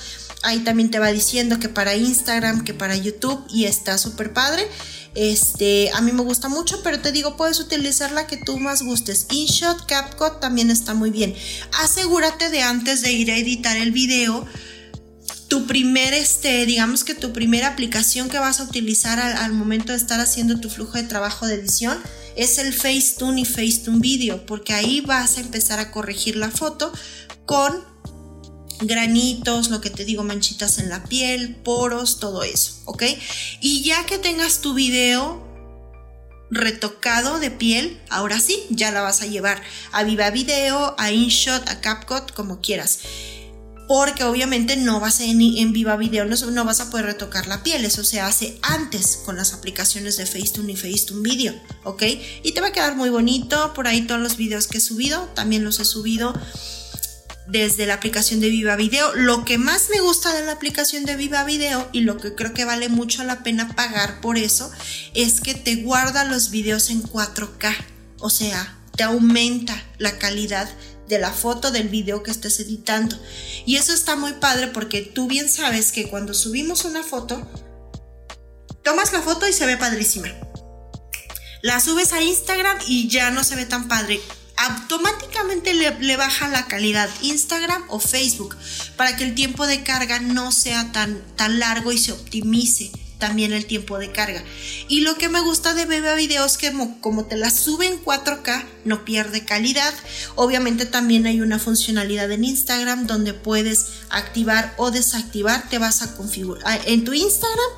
Ahí 0.46 0.60
también 0.60 0.90
te 0.90 0.98
va 0.98 1.12
diciendo 1.12 1.58
que 1.58 1.68
para 1.68 1.96
Instagram, 1.96 2.62
que 2.62 2.72
para 2.72 2.96
YouTube 2.96 3.44
y 3.50 3.64
está 3.64 3.98
súper 3.98 4.32
padre. 4.32 4.66
Este, 5.16 5.90
a 5.94 6.02
mí 6.02 6.12
me 6.12 6.22
gusta 6.22 6.48
mucho, 6.48 6.82
pero 6.82 7.00
te 7.00 7.10
digo, 7.10 7.36
puedes 7.36 7.58
utilizar 7.58 8.12
la 8.12 8.26
que 8.26 8.36
tú 8.36 8.58
más 8.58 8.82
gustes. 8.82 9.26
InShot, 9.30 9.86
CapCut 9.86 10.40
también 10.40 10.70
está 10.70 10.94
muy 10.94 11.10
bien. 11.10 11.34
Asegúrate 11.82 12.50
de 12.50 12.62
antes 12.62 13.02
de 13.02 13.12
ir 13.12 13.30
a 13.30 13.36
editar 13.36 13.76
el 13.76 13.90
video, 13.90 14.46
tu 15.48 15.66
primer, 15.66 16.12
este, 16.12 16.66
digamos 16.66 17.02
que 17.02 17.14
tu 17.14 17.32
primera 17.32 17.68
aplicación 17.68 18.28
que 18.28 18.38
vas 18.38 18.60
a 18.60 18.64
utilizar 18.64 19.18
al, 19.18 19.52
momento 19.52 19.92
de 19.92 19.98
estar 19.98 20.20
haciendo 20.20 20.60
tu 20.60 20.68
flujo 20.68 20.92
de 20.92 21.04
trabajo 21.04 21.46
de 21.46 21.54
edición 21.54 21.98
es 22.36 22.58
el 22.58 22.72
Facetune 22.72 23.40
y 23.40 23.44
Facetune 23.44 24.00
Video, 24.00 24.44
porque 24.44 24.74
ahí 24.74 25.00
vas 25.00 25.38
a 25.38 25.40
empezar 25.40 25.78
a 25.78 25.90
corregir 25.90 26.36
la 26.36 26.50
foto 26.50 26.92
con 27.46 27.95
granitos, 28.80 29.70
lo 29.70 29.80
que 29.80 29.90
te 29.90 30.04
digo, 30.04 30.22
manchitas 30.22 30.78
en 30.78 30.88
la 30.88 31.04
piel, 31.04 31.56
poros, 31.56 32.20
todo 32.20 32.42
eso, 32.42 32.80
¿ok? 32.84 33.04
Y 33.60 33.82
ya 33.82 34.04
que 34.06 34.18
tengas 34.18 34.60
tu 34.60 34.74
video 34.74 35.44
retocado 36.50 37.38
de 37.38 37.50
piel, 37.50 38.00
ahora 38.08 38.40
sí, 38.40 38.64
ya 38.70 38.90
la 38.90 39.02
vas 39.02 39.22
a 39.22 39.26
llevar 39.26 39.62
a 39.92 40.04
Viva 40.04 40.30
Video, 40.30 40.94
a 40.98 41.10
InShot, 41.10 41.68
a 41.68 41.80
CapCut, 41.80 42.32
como 42.32 42.60
quieras. 42.60 43.00
Porque 43.88 44.24
obviamente 44.24 44.76
no 44.76 44.98
vas 44.98 45.20
a 45.20 45.24
en, 45.24 45.40
en 45.40 45.72
Viva 45.72 45.96
Video, 45.96 46.24
no, 46.24 46.36
no, 46.36 46.64
vas 46.64 46.80
a 46.80 46.90
poder 46.90 47.06
retocar 47.06 47.46
la 47.46 47.62
piel, 47.62 47.84
eso 47.84 48.02
se 48.02 48.20
hace 48.20 48.58
antes 48.62 49.18
con 49.24 49.36
las 49.36 49.52
aplicaciones 49.52 50.16
de 50.16 50.26
Facetune 50.26 50.72
y 50.72 50.76
Facetune 50.76 51.22
Video, 51.22 51.54
¿ok? 51.84 52.02
Y 52.42 52.52
te 52.52 52.60
va 52.60 52.68
a 52.68 52.72
quedar 52.72 52.96
muy 52.96 53.10
bonito, 53.10 53.72
por 53.74 53.86
ahí 53.86 54.02
todos 54.02 54.20
los 54.20 54.36
videos 54.36 54.66
que 54.66 54.78
he 54.78 54.80
subido, 54.80 55.28
también 55.34 55.62
los 55.62 55.78
he 55.78 55.84
subido 55.84 56.34
desde 57.48 57.86
la 57.86 57.94
aplicación 57.94 58.40
de 58.40 58.50
Viva 58.50 58.76
Video. 58.76 59.14
Lo 59.14 59.44
que 59.44 59.58
más 59.58 59.88
me 59.90 60.00
gusta 60.00 60.34
de 60.34 60.44
la 60.44 60.52
aplicación 60.52 61.04
de 61.04 61.16
Viva 61.16 61.44
Video 61.44 61.88
y 61.92 62.00
lo 62.00 62.18
que 62.18 62.34
creo 62.34 62.52
que 62.52 62.64
vale 62.64 62.88
mucho 62.88 63.24
la 63.24 63.42
pena 63.42 63.74
pagar 63.74 64.20
por 64.20 64.38
eso 64.38 64.70
es 65.14 65.40
que 65.40 65.54
te 65.54 65.76
guarda 65.76 66.24
los 66.24 66.50
videos 66.50 66.90
en 66.90 67.02
4K. 67.02 67.74
O 68.18 68.30
sea, 68.30 68.78
te 68.96 69.04
aumenta 69.04 69.80
la 69.98 70.18
calidad 70.18 70.68
de 71.08 71.18
la 71.18 71.30
foto 71.30 71.70
del 71.70 71.88
video 71.88 72.22
que 72.22 72.30
estés 72.30 72.58
editando. 72.60 73.16
Y 73.64 73.76
eso 73.76 73.92
está 73.92 74.16
muy 74.16 74.32
padre 74.34 74.68
porque 74.68 75.02
tú 75.02 75.28
bien 75.28 75.48
sabes 75.48 75.92
que 75.92 76.08
cuando 76.08 76.34
subimos 76.34 76.84
una 76.84 77.02
foto, 77.02 77.48
tomas 78.82 79.12
la 79.12 79.22
foto 79.22 79.46
y 79.48 79.52
se 79.52 79.66
ve 79.66 79.76
padrísima. 79.76 80.28
La 81.62 81.80
subes 81.80 82.12
a 82.12 82.22
Instagram 82.22 82.78
y 82.86 83.08
ya 83.08 83.30
no 83.30 83.44
se 83.44 83.56
ve 83.56 83.66
tan 83.66 83.88
padre 83.88 84.20
automáticamente 84.56 85.74
le, 85.74 86.16
baja 86.16 86.48
la 86.48 86.66
calidad 86.66 87.10
Instagram 87.22 87.84
o 87.88 88.00
Facebook 88.00 88.56
para 88.96 89.16
que 89.16 89.24
el 89.24 89.34
tiempo 89.34 89.66
de 89.66 89.82
carga 89.82 90.20
no 90.20 90.52
sea 90.52 90.92
tan, 90.92 91.22
tan 91.36 91.58
largo 91.58 91.92
y 91.92 91.98
se 91.98 92.12
optimice 92.12 92.90
también 93.18 93.52
el 93.52 93.66
tiempo 93.66 93.98
de 93.98 94.12
carga. 94.12 94.42
Y 94.88 95.00
lo 95.00 95.16
que 95.16 95.28
me 95.28 95.40
gusta 95.40 95.74
de 95.74 95.86
Beba 95.86 96.14
Videos 96.14 96.52
es 96.52 96.58
que 96.58 96.72
como, 97.00 97.24
te 97.24 97.36
la 97.36 97.50
sube 97.50 97.86
en 97.86 98.02
4K, 98.02 98.64
no 98.84 99.04
pierde 99.04 99.44
calidad. 99.44 99.94
Obviamente 100.34 100.86
también 100.86 101.26
hay 101.26 101.40
una 101.40 101.58
funcionalidad 101.58 102.30
en 102.30 102.44
Instagram 102.44 103.06
donde 103.06 103.32
puedes 103.32 103.86
activar 104.10 104.74
o 104.76 104.90
desactivar. 104.90 105.68
Te 105.68 105.78
vas 105.78 106.02
a 106.02 106.14
configurar 106.14 106.80
en 106.86 107.04
tu 107.04 107.14
Instagram, 107.14 107.70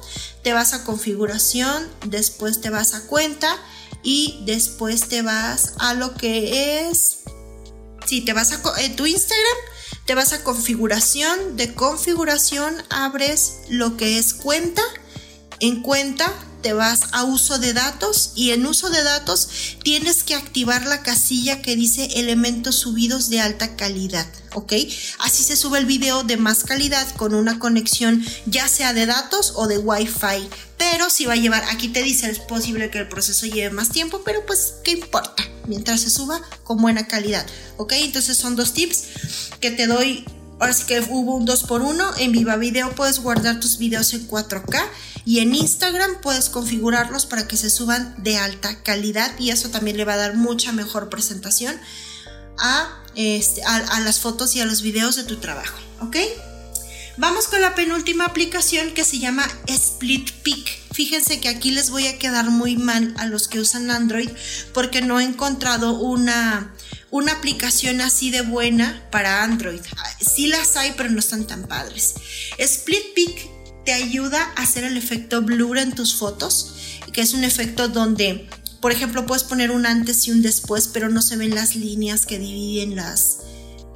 te 0.42 0.52
vas 0.52 0.74
a 0.74 0.84
configuración, 0.84 1.86
después 2.06 2.60
te 2.60 2.70
vas 2.70 2.94
a 2.94 3.06
cuenta 3.06 3.56
y 4.02 4.40
después 4.46 5.08
te 5.08 5.22
vas 5.22 5.74
a 5.78 5.94
lo 5.94 6.14
que 6.14 6.88
es, 6.88 7.20
si 8.06 8.24
te 8.24 8.32
vas 8.32 8.52
a 8.52 8.62
tu 8.96 9.06
Instagram, 9.06 9.56
te 10.06 10.14
vas 10.14 10.32
a 10.32 10.42
configuración, 10.42 11.56
de 11.56 11.74
configuración 11.74 12.74
abres 12.90 13.60
lo 13.68 13.96
que 13.96 14.18
es 14.18 14.32
cuenta, 14.32 14.82
en 15.60 15.82
cuenta 15.82 16.32
te 16.62 16.72
vas 16.72 17.00
a 17.12 17.24
uso 17.24 17.58
de 17.58 17.72
datos 17.72 18.32
y 18.34 18.50
en 18.50 18.66
uso 18.66 18.90
de 18.90 19.02
datos 19.02 19.48
tienes 19.82 20.22
que 20.22 20.34
activar 20.34 20.86
la 20.86 21.02
casilla 21.02 21.62
que 21.62 21.76
dice 21.76 22.08
elementos 22.16 22.76
subidos 22.76 23.30
de 23.30 23.40
alta 23.40 23.76
calidad, 23.76 24.26
¿ok? 24.54 24.72
Así 25.20 25.44
se 25.44 25.56
sube 25.56 25.78
el 25.78 25.86
video 25.86 26.24
de 26.24 26.36
más 26.36 26.64
calidad 26.64 27.06
con 27.16 27.34
una 27.34 27.58
conexión 27.58 28.24
ya 28.46 28.68
sea 28.68 28.92
de 28.92 29.06
datos 29.06 29.52
o 29.56 29.66
de 29.66 29.78
Wi-Fi. 29.78 30.48
Pero 30.76 31.10
si 31.10 31.26
va 31.26 31.32
a 31.32 31.36
llevar, 31.36 31.64
aquí 31.70 31.88
te 31.88 32.02
dice, 32.02 32.30
es 32.30 32.38
posible 32.38 32.90
que 32.90 32.98
el 32.98 33.08
proceso 33.08 33.46
lleve 33.46 33.70
más 33.70 33.90
tiempo, 33.90 34.22
pero 34.24 34.46
pues, 34.46 34.74
¿qué 34.84 34.92
importa? 34.92 35.42
Mientras 35.66 36.02
se 36.02 36.10
suba 36.10 36.40
con 36.64 36.80
buena 36.80 37.08
calidad, 37.08 37.44
¿ok? 37.76 37.92
Entonces 37.96 38.36
son 38.36 38.56
dos 38.56 38.74
tips 38.74 39.04
que 39.60 39.70
te 39.72 39.86
doy 39.86 40.24
Ahora 40.60 40.72
sí 40.72 40.84
que 40.84 41.00
hubo 41.00 41.36
un 41.36 41.46
2x1. 41.46 42.14
En 42.18 42.32
Viva 42.32 42.56
Video 42.56 42.94
puedes 42.94 43.20
guardar 43.20 43.60
tus 43.60 43.78
videos 43.78 44.12
en 44.14 44.26
4K 44.26 44.82
y 45.24 45.40
en 45.40 45.54
Instagram 45.54 46.20
puedes 46.20 46.48
configurarlos 46.48 47.26
para 47.26 47.46
que 47.46 47.56
se 47.56 47.70
suban 47.70 48.14
de 48.18 48.38
alta 48.38 48.82
calidad 48.82 49.38
y 49.38 49.50
eso 49.50 49.70
también 49.70 49.96
le 49.96 50.04
va 50.04 50.14
a 50.14 50.18
dar 50.18 50.36
mucha 50.36 50.72
mejor 50.72 51.10
presentación 51.10 51.78
a, 52.58 52.88
este, 53.14 53.62
a, 53.64 54.00
las 54.00 54.20
fotos 54.20 54.56
y 54.56 54.60
a 54.60 54.64
los 54.64 54.82
videos 54.82 55.16
de 55.16 55.24
tu 55.24 55.36
trabajo, 55.36 55.78
¿ok? 56.00 56.16
Vamos 57.18 57.48
con 57.48 57.60
la 57.60 57.74
penúltima 57.74 58.26
aplicación 58.26 58.94
que 58.94 59.04
se 59.04 59.18
llama 59.18 59.44
Split 59.66 60.30
Pick. 60.42 60.68
Fíjense 60.92 61.40
que 61.40 61.48
aquí 61.48 61.72
les 61.72 61.90
voy 61.90 62.06
a 62.06 62.18
quedar 62.18 62.50
muy 62.50 62.76
mal 62.76 63.14
a 63.18 63.26
los 63.26 63.48
que 63.48 63.60
usan 63.60 63.90
Android 63.90 64.30
porque 64.72 65.02
no 65.02 65.18
he 65.20 65.24
encontrado 65.24 65.98
una, 65.98 66.72
una 67.10 67.32
aplicación 67.32 68.00
así 68.00 68.30
de 68.30 68.42
buena 68.42 69.02
para 69.10 69.42
Android. 69.42 69.80
Sí 70.20 70.46
las 70.48 70.76
hay, 70.76 70.92
pero 70.96 71.10
no 71.10 71.18
están 71.18 71.46
tan 71.46 71.66
padres. 71.66 72.14
Split 72.58 73.14
Pick 73.14 73.48
te 73.84 73.92
ayuda 73.92 74.52
a 74.56 74.62
hacer 74.62 74.84
el 74.84 74.96
efecto 74.96 75.42
blur 75.42 75.78
en 75.78 75.94
tus 75.94 76.16
fotos, 76.16 76.74
que 77.12 77.22
es 77.22 77.32
un 77.32 77.44
efecto 77.44 77.88
donde, 77.88 78.48
por 78.80 78.92
ejemplo, 78.92 79.24
puedes 79.24 79.44
poner 79.44 79.70
un 79.70 79.86
antes 79.86 80.28
y 80.28 80.30
un 80.30 80.42
después, 80.42 80.88
pero 80.88 81.08
no 81.08 81.22
se 81.22 81.36
ven 81.36 81.54
las 81.54 81.74
líneas 81.74 82.26
que 82.26 82.38
dividen 82.38 82.96
las, 82.96 83.38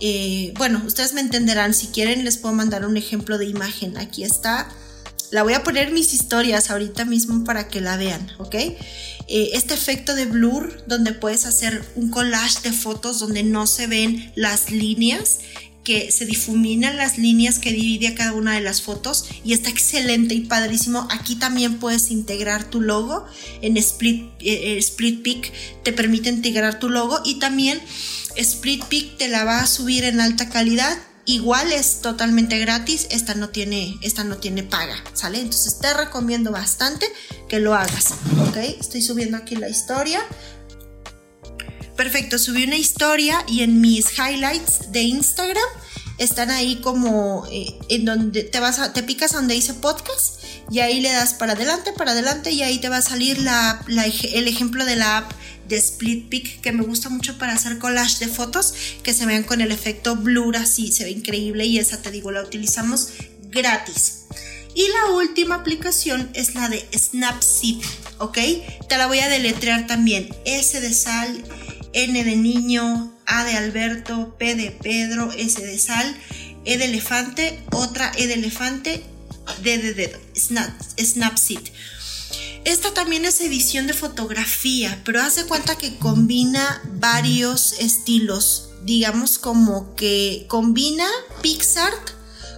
eh, 0.01 0.55
bueno, 0.57 0.83
ustedes 0.87 1.13
me 1.13 1.21
entenderán, 1.21 1.75
si 1.75 1.89
quieren 1.89 2.25
les 2.25 2.39
puedo 2.39 2.55
mandar 2.55 2.87
un 2.87 2.97
ejemplo 2.97 3.37
de 3.39 3.47
imagen. 3.47 3.99
Aquí 3.99 4.25
está. 4.25 4.69
La 5.31 5.43
voy 5.43 5.55
a 5.55 5.63
poner 5.63 5.93
mis 5.93 6.13
historias 6.13 6.71
ahorita 6.71 7.05
mismo 7.05 7.45
para 7.45 7.69
que 7.69 7.81
la 7.81 7.97
vean, 7.97 8.31
¿ok? 8.39 8.55
Eh, 9.29 9.51
este 9.55 9.75
efecto 9.75 10.15
de 10.15 10.27
blur 10.27 10.85
donde 10.87 11.13
puedes 11.13 11.47
hacer 11.47 11.85
un 11.95 12.11
collage 12.11 12.61
de 12.63 12.73
fotos 12.73 13.19
donde 13.19 13.43
no 13.43 13.67
se 13.67 13.87
ven 13.87 14.33
las 14.35 14.71
líneas 14.71 15.39
que 15.85 16.13
se 16.13 16.27
difuminan 16.27 16.97
las 16.97 17.19
líneas 17.19 17.59
que 17.59 17.73
divide 17.73 18.09
a 18.09 18.15
cada 18.15 18.35
una 18.35 18.55
de 18.55 18.61
las 18.61 18.83
fotos 18.83 19.25
y 19.45 19.53
está 19.53 19.69
excelente 19.69 20.35
y 20.35 20.43
padrísimo. 20.43 21.09
Aquí 21.11 21.37
también 21.37 21.79
puedes 21.79 22.11
integrar 22.11 22.71
tu 22.71 22.81
logo 22.81 23.27
en 23.63 23.77
Split, 23.77 24.25
eh, 24.41 24.77
Split 24.79 25.23
Pick, 25.23 25.53
te 25.83 25.93
permite 25.93 26.29
integrar 26.29 26.79
tu 26.79 26.89
logo 26.89 27.21
y 27.25 27.41
también 27.41 27.81
Split 28.37 28.85
Pick 28.85 29.19
te 29.19 29.29
la 29.29 29.45
va 29.45 29.61
a 29.61 29.67
subir 29.67 30.05
en 30.05 30.21
alta 30.21 30.49
calidad. 30.49 30.97
Igual 31.25 31.73
es 31.73 32.01
totalmente 32.01 32.59
gratis, 32.59 33.07
esta 33.11 33.35
no 33.35 33.51
tiene, 33.51 33.97
esta 34.03 34.25
no 34.25 34.39
tiene 34.39 34.65
paga, 34.65 34.97
¿sale? 35.13 35.41
Entonces 35.41 35.79
te 35.79 35.95
recomiendo 35.95 36.51
bastante 36.51 37.07
que 37.49 37.61
lo 37.61 37.75
hagas, 37.75 38.15
¿ok? 38.49 38.57
Estoy 38.57 39.03
subiendo 39.03 39.37
aquí 39.37 39.55
la 39.55 39.69
historia. 39.69 40.21
Perfecto, 41.97 42.39
subí 42.39 42.65
una 42.65 42.77
historia 42.77 43.45
y 43.47 43.63
en 43.63 43.81
mis 43.81 44.19
highlights 44.19 44.91
de 44.91 45.03
Instagram 45.03 45.63
están 46.19 46.51
ahí 46.51 46.81
como 46.81 47.47
eh, 47.51 47.79
en 47.89 48.05
donde 48.05 48.43
te 48.43 48.59
vas 48.61 48.93
te 48.93 49.03
picas 49.03 49.33
donde 49.33 49.55
dice 49.55 49.75
podcast 49.75 50.42
y 50.73 50.81
ahí 50.81 51.01
le 51.01 51.13
das 51.13 51.35
para 51.35 51.53
adelante, 51.53 51.93
para 51.93 52.13
adelante 52.13 52.51
y 52.51 52.63
ahí 52.63 52.79
te 52.79 52.89
va 52.89 52.97
a 52.97 53.03
salir 53.03 53.39
la, 53.39 53.85
el 53.87 54.49
ejemplo 54.49 54.87
de 54.87 54.97
la 54.97 55.19
app 55.19 55.33
de 55.69 55.77
Split 55.77 56.31
Pick 56.31 56.63
que 56.63 56.73
me 56.73 56.83
gusta 56.83 57.11
mucho 57.11 57.37
para 57.37 57.53
hacer 57.53 57.79
collage 57.79 58.25
de 58.25 58.33
fotos 58.33 58.73
que 59.03 59.13
se 59.13 59.27
vean 59.27 59.43
con 59.43 59.61
el 59.61 59.71
efecto 59.71 60.17
blur 60.17 60.57
así, 60.57 60.91
se 60.91 61.05
ve 61.05 61.11
increíble 61.11 61.67
y 61.67 61.79
esa 61.79 62.01
te 62.01 62.11
digo 62.11 62.33
la 62.33 62.41
utilizamos 62.41 63.11
gratis. 63.51 64.21
Y 64.75 64.89
la 64.89 65.13
última 65.13 65.57
aplicación 65.57 66.31
es 66.33 66.55
la 66.55 66.71
de 66.71 66.89
Snapseed, 66.97 67.85
¿ok? 68.17 68.39
Te 68.89 68.97
la 68.97 69.07
voy 69.07 69.19
a 69.19 69.29
deletrear 69.29 69.87
también. 69.87 70.35
S 70.47 70.81
de 70.81 70.95
sal, 70.95 71.45
N 71.93 72.25
de 72.25 72.37
niño, 72.37 73.15
A 73.27 73.45
de 73.45 73.53
Alberto, 73.59 74.35
P 74.39 74.55
de 74.55 74.71
Pedro, 74.71 75.31
S 75.33 75.61
de 75.61 75.79
sal, 75.79 76.17
E 76.65 76.79
de 76.79 76.87
elefante, 76.87 77.61
otra 77.73 78.11
E 78.17 78.27
de 78.27 78.35
elefante, 78.35 79.05
Snap, 80.37 80.71
Snapseed. 80.99 81.69
Esta 82.65 82.95
también 82.95 83.25
es 83.25 83.41
edición 83.41 83.87
de 83.87 83.93
fotografía, 83.93 85.01
pero 85.05 85.21
hace 85.21 85.47
cuenta 85.47 85.77
que 85.77 85.99
combina 85.99 86.81
varios 86.95 87.75
estilos. 87.81 88.69
Digamos 88.85 89.39
como 89.39 89.95
que 89.97 90.47
combina 90.49 91.09
PixArt 91.43 92.11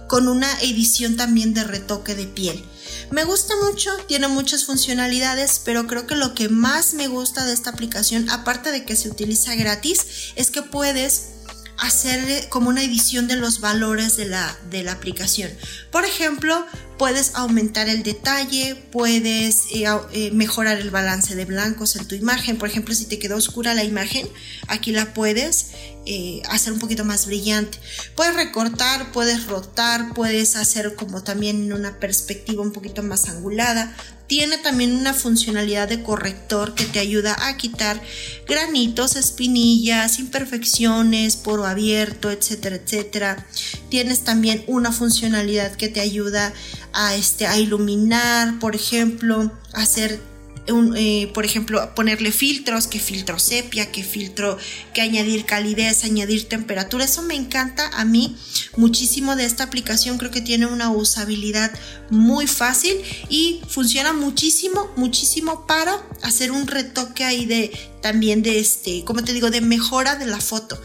con 0.07 0.27
una 0.27 0.51
edición 0.61 1.17
también 1.17 1.53
de 1.53 1.63
retoque 1.63 2.13
de 2.15 2.27
piel. 2.27 2.63
Me 3.11 3.23
gusta 3.23 3.53
mucho, 3.63 3.91
tiene 4.07 4.27
muchas 4.27 4.65
funcionalidades, 4.65 5.61
pero 5.63 5.87
creo 5.87 6.07
que 6.07 6.15
lo 6.15 6.33
que 6.33 6.49
más 6.49 6.93
me 6.93 7.07
gusta 7.07 7.45
de 7.45 7.53
esta 7.53 7.71
aplicación, 7.71 8.29
aparte 8.29 8.71
de 8.71 8.83
que 8.83 8.95
se 8.95 9.09
utiliza 9.09 9.55
gratis, 9.55 10.33
es 10.35 10.51
que 10.51 10.61
puedes 10.61 11.29
hacer 11.77 12.47
como 12.49 12.69
una 12.69 12.83
edición 12.83 13.27
de 13.27 13.35
los 13.35 13.59
valores 13.59 14.17
de 14.17 14.25
la, 14.25 14.57
de 14.69 14.83
la 14.83 14.93
aplicación. 14.93 15.51
Por 15.91 16.05
ejemplo, 16.05 16.65
puedes 16.97 17.35
aumentar 17.35 17.89
el 17.89 18.03
detalle, 18.03 18.75
puedes 18.91 19.65
eh, 19.73 19.85
eh, 20.13 20.31
mejorar 20.31 20.79
el 20.79 20.89
balance 20.89 21.35
de 21.35 21.45
blancos 21.45 21.95
en 21.95 22.07
tu 22.07 22.15
imagen. 22.15 22.57
Por 22.57 22.69
ejemplo, 22.69 22.93
si 22.95 23.05
te 23.05 23.19
quedó 23.19 23.35
oscura 23.35 23.73
la 23.73 23.83
imagen, 23.83 24.27
aquí 24.67 24.91
la 24.91 25.13
puedes 25.13 25.71
eh, 26.07 26.43
hacer 26.49 26.71
un 26.71 26.79
poquito 26.79 27.03
más 27.03 27.25
brillante. 27.25 27.79
Puedes 28.15 28.35
recortar, 28.35 29.11
puedes 29.11 29.47
rotar, 29.47 30.13
puedes 30.13 30.55
hacer 30.55 30.93
como 30.95 31.23
también 31.23 31.73
una 31.73 31.99
perspectiva 31.99 32.61
un 32.61 32.71
poquito 32.71 33.01
más 33.01 33.27
angulada. 33.27 33.95
Tiene 34.27 34.59
también 34.59 34.95
una 34.95 35.13
funcionalidad 35.13 35.87
de 35.87 36.03
corrector 36.03 36.75
que 36.75 36.85
te 36.85 36.99
ayuda 36.99 37.35
a 37.47 37.57
quitar 37.57 37.99
granitos, 38.47 39.15
espinillas, 39.15 40.19
imperfecciones, 40.19 41.37
poro 41.37 41.65
abierto, 41.65 42.29
etcétera, 42.29 42.75
etcétera. 42.75 43.47
Tienes 43.89 44.23
también 44.23 44.63
una 44.67 44.91
funcionalidad 44.91 45.75
que 45.75 45.89
te 45.89 46.01
ayuda 46.01 46.53
a, 46.93 47.15
este, 47.15 47.47
a 47.47 47.57
iluminar, 47.57 48.59
por 48.59 48.75
ejemplo, 48.75 49.51
hacer 49.73 50.19
eh, 50.67 51.31
por 51.33 51.45
ejemplo, 51.45 51.93
ponerle 51.93 52.31
filtros, 52.31 52.87
que 52.87 52.99
filtro 52.99 53.37
sepia, 53.37 53.91
que 53.91 54.03
filtro, 54.03 54.57
que 54.93 55.01
añadir 55.01 55.45
calidez, 55.45 56.03
añadir 56.03 56.47
temperatura. 56.49 57.05
Eso 57.05 57.21
me 57.21 57.35
encanta 57.35 57.87
a 57.93 58.05
mí 58.05 58.35
muchísimo 58.75 59.35
de 59.35 59.45
esta 59.45 59.63
aplicación. 59.63 60.17
Creo 60.17 60.31
que 60.31 60.41
tiene 60.41 60.65
una 60.65 60.89
usabilidad 60.89 61.71
muy 62.09 62.47
fácil 62.47 62.95
y 63.29 63.61
funciona 63.67 64.13
muchísimo, 64.13 64.89
muchísimo 64.95 65.67
para 65.67 66.01
hacer 66.23 66.51
un 66.51 66.67
retoque 66.67 67.23
ahí 67.23 67.45
de 67.45 67.71
también 68.01 68.41
de 68.41 68.59
este, 68.59 69.03
como 69.03 69.23
te 69.23 69.33
digo, 69.33 69.51
de 69.51 69.61
mejora 69.61 70.15
de 70.15 70.25
la 70.25 70.39
foto. 70.39 70.79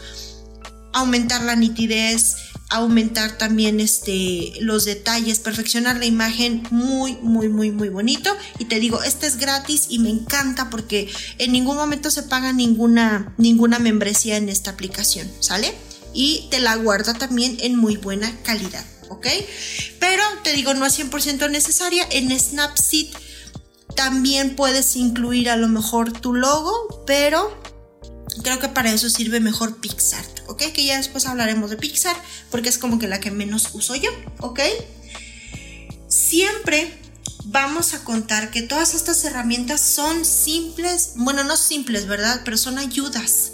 Aumentar 0.93 1.41
la 1.43 1.55
nitidez, 1.55 2.35
aumentar 2.71 3.37
también 3.37 3.79
este, 3.81 4.53
los 4.61 4.85
detalles, 4.85 5.39
perfeccionar 5.39 5.97
la 5.97 6.05
imagen 6.05 6.63
muy, 6.71 7.17
muy, 7.21 7.49
muy, 7.49 7.69
muy 7.69 7.89
bonito. 7.89 8.35
Y 8.59 8.65
te 8.65 8.79
digo, 8.79 9.03
este 9.03 9.27
es 9.27 9.37
gratis 9.37 9.87
y 9.89 9.99
me 9.99 10.09
encanta 10.09 10.69
porque 10.69 11.09
en 11.37 11.51
ningún 11.51 11.75
momento 11.75 12.09
se 12.09 12.23
paga 12.23 12.53
ninguna, 12.53 13.33
ninguna 13.37 13.77
membresía 13.77 14.37
en 14.37 14.47
esta 14.47 14.71
aplicación, 14.71 15.29
¿sale? 15.41 15.73
Y 16.13 16.47
te 16.49 16.59
la 16.59 16.75
guarda 16.77 17.13
también 17.13 17.57
en 17.59 17.75
muy 17.75 17.97
buena 17.97 18.33
calidad, 18.43 18.85
¿ok? 19.09 19.27
Pero 19.99 20.23
te 20.43 20.53
digo, 20.53 20.73
no 20.73 20.85
es 20.85 20.97
100% 20.97 21.51
necesaria. 21.51 22.07
En 22.09 22.37
Snapseed 22.37 23.07
también 23.95 24.55
puedes 24.55 24.95
incluir 24.95 25.49
a 25.49 25.57
lo 25.57 25.67
mejor 25.67 26.13
tu 26.13 26.33
logo, 26.33 27.03
pero 27.05 27.60
Creo 28.43 28.59
que 28.59 28.69
para 28.69 28.91
eso 28.91 29.09
sirve 29.09 29.39
mejor 29.39 29.77
PixArt, 29.77 30.41
¿ok? 30.47 30.63
Que 30.73 30.85
ya 30.85 30.97
después 30.97 31.25
hablaremos 31.25 31.69
de 31.69 31.77
Pixar 31.77 32.15
porque 32.49 32.69
es 32.69 32.77
como 32.77 32.99
que 32.99 33.07
la 33.07 33.19
que 33.19 33.31
menos 33.31 33.69
uso 33.73 33.95
yo, 33.95 34.09
¿ok? 34.39 34.59
Siempre 36.07 36.97
vamos 37.45 37.93
a 37.93 38.03
contar 38.03 38.51
que 38.51 38.61
todas 38.61 38.93
estas 38.93 39.23
herramientas 39.25 39.81
son 39.81 40.25
simples, 40.25 41.13
bueno, 41.15 41.43
no 41.43 41.57
simples, 41.57 42.07
¿verdad? 42.07 42.41
Pero 42.43 42.57
son 42.57 42.77
ayudas. 42.77 43.53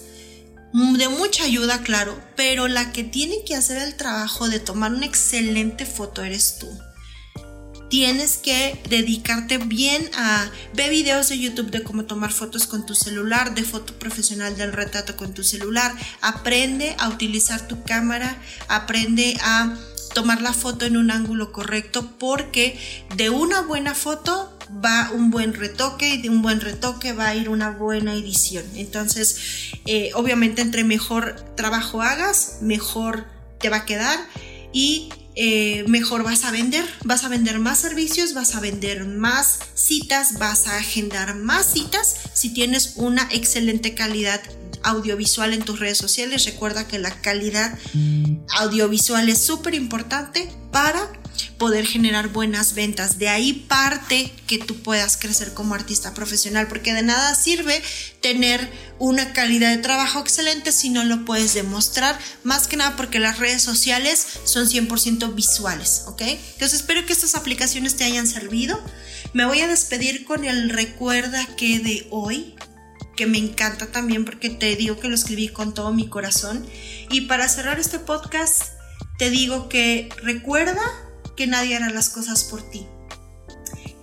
De 0.73 1.07
mucha 1.07 1.43
ayuda, 1.43 1.81
claro, 1.81 2.21
pero 2.35 2.67
la 2.67 2.91
que 2.91 3.03
tiene 3.03 3.43
que 3.45 3.55
hacer 3.55 3.77
el 3.77 3.95
trabajo 3.95 4.47
de 4.49 4.59
tomar 4.59 4.93
una 4.93 5.05
excelente 5.05 5.85
foto 5.85 6.23
eres 6.23 6.59
tú 6.59 6.67
tienes 7.89 8.37
que 8.37 8.81
dedicarte 8.89 9.57
bien 9.57 10.09
a 10.15 10.49
ver 10.73 10.89
videos 10.89 11.29
de 11.29 11.39
YouTube 11.39 11.71
de 11.71 11.83
cómo 11.83 12.05
tomar 12.05 12.31
fotos 12.31 12.67
con 12.67 12.85
tu 12.85 12.95
celular, 12.95 13.55
de 13.55 13.63
foto 13.63 13.93
profesional 13.97 14.57
del 14.57 14.73
retrato 14.73 15.15
con 15.15 15.33
tu 15.33 15.43
celular, 15.43 15.93
aprende 16.21 16.95
a 16.99 17.09
utilizar 17.09 17.67
tu 17.67 17.83
cámara, 17.83 18.37
aprende 18.67 19.37
a 19.41 19.75
tomar 20.13 20.41
la 20.41 20.53
foto 20.53 20.85
en 20.85 20.97
un 20.97 21.11
ángulo 21.11 21.51
correcto 21.51 22.09
porque 22.17 22.79
de 23.15 23.29
una 23.29 23.61
buena 23.61 23.93
foto 23.93 24.57
va 24.83 25.11
un 25.13 25.31
buen 25.31 25.53
retoque 25.53 26.09
y 26.09 26.21
de 26.21 26.29
un 26.29 26.41
buen 26.41 26.59
retoque 26.59 27.13
va 27.13 27.27
a 27.27 27.35
ir 27.35 27.49
una 27.49 27.71
buena 27.71 28.13
edición. 28.13 28.65
Entonces, 28.75 29.71
eh, 29.85 30.11
obviamente 30.13 30.61
entre 30.61 30.83
mejor 30.83 31.35
trabajo 31.55 32.01
hagas, 32.01 32.57
mejor 32.61 33.25
te 33.59 33.69
va 33.69 33.77
a 33.77 33.85
quedar 33.85 34.17
y 34.73 35.09
eh, 35.39 35.83
mejor 35.87 36.23
vas 36.23 36.45
a 36.45 36.51
vender, 36.51 36.83
vas 37.03 37.23
a 37.23 37.29
vender 37.29 37.59
más 37.59 37.77
servicios, 37.77 38.33
vas 38.33 38.55
a 38.55 38.59
vender 38.59 39.05
más 39.05 39.59
citas, 39.75 40.39
vas 40.39 40.65
a 40.65 40.77
agendar 40.77 41.35
más 41.35 41.73
citas 41.73 42.15
si 42.33 42.55
tienes 42.55 42.93
una 42.95 43.29
excelente 43.31 43.93
calidad 43.93 44.41
audiovisual 44.81 45.53
en 45.53 45.61
tus 45.61 45.79
redes 45.79 45.99
sociales. 45.99 46.45
Recuerda 46.45 46.87
que 46.87 46.97
la 46.97 47.11
calidad 47.21 47.77
audiovisual 48.57 49.29
es 49.29 49.37
súper 49.39 49.75
importante 49.75 50.49
para 50.71 51.07
poder 51.57 51.85
generar 51.85 52.29
buenas 52.29 52.73
ventas. 52.73 53.17
De 53.17 53.29
ahí 53.29 53.53
parte 53.53 54.31
que 54.45 54.57
tú 54.57 54.75
puedas 54.81 55.17
crecer 55.17 55.53
como 55.53 55.75
artista 55.75 56.13
profesional, 56.13 56.67
porque 56.67 56.93
de 56.93 57.03
nada 57.03 57.35
sirve 57.35 57.81
tener 58.21 58.69
una 58.99 59.33
calidad 59.33 59.75
de 59.75 59.81
trabajo 59.81 60.19
excelente 60.19 60.71
si 60.71 60.89
no 60.89 61.03
lo 61.03 61.25
puedes 61.25 61.53
demostrar, 61.53 62.17
más 62.43 62.67
que 62.67 62.77
nada 62.77 62.95
porque 62.95 63.19
las 63.19 63.39
redes 63.39 63.61
sociales 63.61 64.25
son 64.43 64.67
100% 64.67 65.33
visuales, 65.35 66.03
¿ok? 66.07 66.21
Entonces 66.21 66.81
espero 66.81 67.05
que 67.05 67.13
estas 67.13 67.35
aplicaciones 67.35 67.95
te 67.95 68.03
hayan 68.03 68.27
servido. 68.27 68.81
Me 69.33 69.45
voy 69.45 69.61
a 69.61 69.67
despedir 69.67 70.25
con 70.25 70.45
el 70.45 70.69
recuerda 70.69 71.45
que 71.57 71.79
de 71.79 72.07
hoy, 72.09 72.55
que 73.15 73.25
me 73.25 73.37
encanta 73.37 73.87
también 73.87 74.25
porque 74.25 74.49
te 74.49 74.75
digo 74.75 74.99
que 74.99 75.09
lo 75.09 75.15
escribí 75.15 75.49
con 75.49 75.73
todo 75.73 75.91
mi 75.93 76.07
corazón. 76.07 76.65
Y 77.09 77.21
para 77.21 77.49
cerrar 77.49 77.79
este 77.79 77.99
podcast, 77.99 78.63
te 79.17 79.29
digo 79.29 79.69
que 79.69 80.09
recuerda 80.23 80.81
que 81.37 81.47
nadie 81.47 81.77
hará 81.77 81.89
las 81.89 82.09
cosas 82.09 82.43
por 82.43 82.69
ti. 82.69 82.85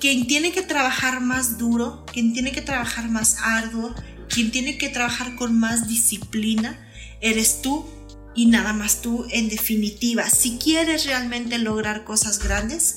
Quien 0.00 0.26
tiene 0.26 0.52
que 0.52 0.62
trabajar 0.62 1.20
más 1.20 1.58
duro, 1.58 2.06
quien 2.10 2.32
tiene 2.32 2.52
que 2.52 2.62
trabajar 2.62 3.10
más 3.10 3.36
arduo, 3.42 3.94
quien 4.28 4.50
tiene 4.50 4.78
que 4.78 4.88
trabajar 4.88 5.34
con 5.36 5.58
más 5.58 5.88
disciplina, 5.88 6.78
eres 7.20 7.60
tú 7.60 7.86
y 8.34 8.46
nada 8.46 8.72
más 8.72 9.00
tú 9.00 9.26
en 9.30 9.48
definitiva. 9.48 10.28
Si 10.28 10.58
quieres 10.58 11.06
realmente 11.06 11.58
lograr 11.58 12.04
cosas 12.04 12.38
grandes, 12.38 12.96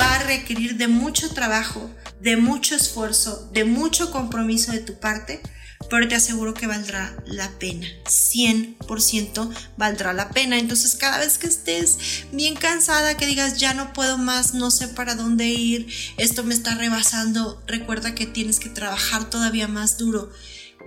va 0.00 0.14
a 0.14 0.22
requerir 0.24 0.76
de 0.76 0.88
mucho 0.88 1.32
trabajo, 1.32 1.90
de 2.20 2.36
mucho 2.36 2.74
esfuerzo, 2.74 3.48
de 3.52 3.64
mucho 3.64 4.10
compromiso 4.10 4.72
de 4.72 4.80
tu 4.80 4.98
parte, 4.98 5.40
pero 5.90 6.08
te 6.08 6.14
aseguro 6.14 6.54
que 6.54 6.66
valdrá 6.66 7.16
la 7.26 7.50
pena. 7.58 7.86
100% 8.04 9.50
valdrá 9.76 10.12
la 10.12 10.30
pena. 10.30 10.58
Entonces 10.58 10.94
cada 10.94 11.18
vez 11.18 11.38
que 11.38 11.46
estés 11.46 12.24
bien 12.32 12.54
cansada, 12.54 13.16
que 13.16 13.26
digas 13.26 13.58
ya 13.58 13.74
no 13.74 13.92
puedo 13.92 14.18
más, 14.18 14.54
no 14.54 14.70
sé 14.70 14.88
para 14.88 15.14
dónde 15.14 15.46
ir, 15.46 15.86
esto 16.16 16.44
me 16.44 16.54
está 16.54 16.74
rebasando, 16.74 17.62
recuerda 17.66 18.14
que 18.14 18.26
tienes 18.26 18.60
que 18.60 18.68
trabajar 18.68 19.30
todavía 19.30 19.68
más 19.68 19.98
duro 19.98 20.30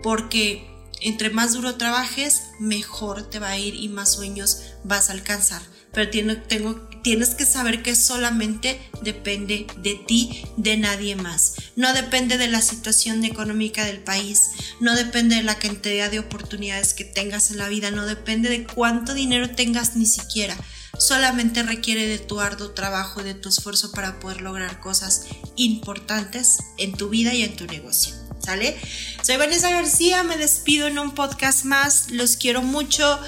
porque 0.03 0.75
entre 1.01 1.29
más 1.29 1.53
duro 1.53 1.75
trabajes, 1.75 2.43
mejor 2.59 3.29
te 3.29 3.39
va 3.39 3.49
a 3.49 3.57
ir 3.57 3.75
y 3.75 3.89
más 3.89 4.13
sueños 4.13 4.61
vas 4.83 5.09
a 5.09 5.13
alcanzar. 5.13 5.61
Pero 5.91 6.09
tengo, 6.09 6.89
tienes 7.05 7.35
que 7.35 7.45
saber 7.45 7.83
que 7.83 7.95
solamente 7.95 8.81
depende 9.03 9.67
de 9.77 9.93
ti, 9.93 10.43
de 10.57 10.75
nadie 10.75 11.15
más. 11.15 11.53
No 11.75 11.93
depende 11.93 12.39
de 12.39 12.47
la 12.47 12.63
situación 12.63 13.23
económica 13.25 13.85
del 13.85 13.99
país, 13.99 14.49
no 14.79 14.95
depende 14.95 15.35
de 15.35 15.43
la 15.43 15.59
cantidad 15.59 16.09
de 16.09 16.17
oportunidades 16.17 16.95
que 16.95 17.03
tengas 17.03 17.51
en 17.51 17.59
la 17.59 17.69
vida, 17.69 17.91
no 17.91 18.07
depende 18.07 18.49
de 18.49 18.63
cuánto 18.63 19.13
dinero 19.13 19.51
tengas 19.51 19.95
ni 19.95 20.07
siquiera. 20.07 20.57
Solamente 20.97 21.61
requiere 21.61 22.07
de 22.07 22.17
tu 22.17 22.39
arduo 22.39 22.71
trabajo 22.71 23.21
y 23.21 23.25
de 23.25 23.35
tu 23.35 23.49
esfuerzo 23.49 23.91
para 23.91 24.19
poder 24.19 24.41
lograr 24.41 24.79
cosas 24.79 25.27
importantes 25.57 26.57
en 26.79 26.93
tu 26.93 27.09
vida 27.09 27.35
y 27.35 27.43
en 27.43 27.55
tu 27.55 27.67
negocio. 27.67 28.15
¿sale? 28.43 28.75
Soy 29.21 29.37
Vanessa 29.37 29.69
García, 29.69 30.23
me 30.23 30.37
despido 30.37 30.87
en 30.87 30.97
un 30.97 31.13
podcast 31.13 31.65
más, 31.65 32.09
los 32.09 32.35
quiero 32.35 32.63
mucho, 32.63 33.19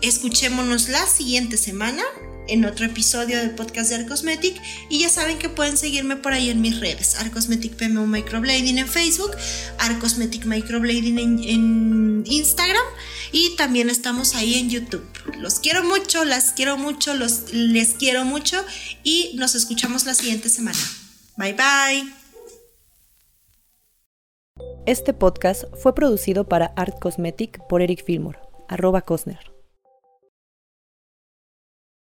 escuchémonos 0.00 0.88
la 0.88 1.06
siguiente 1.06 1.58
semana 1.58 2.02
en 2.48 2.64
otro 2.64 2.86
episodio 2.86 3.38
del 3.38 3.50
podcast 3.50 3.90
de 3.90 3.96
Arcosmetic. 3.96 4.60
Y 4.88 5.00
ya 5.00 5.08
saben 5.08 5.38
que 5.38 5.48
pueden 5.48 5.76
seguirme 5.76 6.16
por 6.16 6.32
ahí 6.32 6.50
en 6.50 6.60
mis 6.60 6.80
redes 6.80 7.16
Arcosmetic 7.16 7.76
PMO 7.76 8.06
Microblading 8.06 8.78
en 8.78 8.88
Facebook 8.88 9.32
Arcosmetic 9.78 10.44
Microblading 10.44 11.18
en, 11.18 11.38
en, 11.44 12.24
Instagram 12.26 12.82
y 13.32 13.56
también 13.56 13.90
estamos 13.90 14.34
ahí 14.34 14.54
en 14.54 14.70
YouTube. 14.70 15.06
Los 15.38 15.60
quiero 15.60 15.84
mucho, 15.84 16.24
las 16.24 16.52
quiero 16.52 16.76
mucho 16.76 17.14
los, 17.14 17.52
les 17.52 17.90
quiero 17.90 18.24
mucho 18.24 18.64
y 19.02 19.32
nos 19.36 19.54
escuchamos 19.54 20.04
la 20.04 20.14
siguiente 20.14 20.48
semana. 20.48 20.78
Bye 21.36 21.52
bye. 21.52 22.12
Este 24.86 25.12
podcast 25.12 25.64
fue 25.82 25.94
producido 25.94 26.48
para 26.48 26.66
Art 26.76 26.98
Cosmetic 26.98 27.58
por 27.68 27.82
Eric 27.82 28.04
Fillmore, 28.04 28.38
arroba 28.68 29.02
Cosner. 29.02 29.57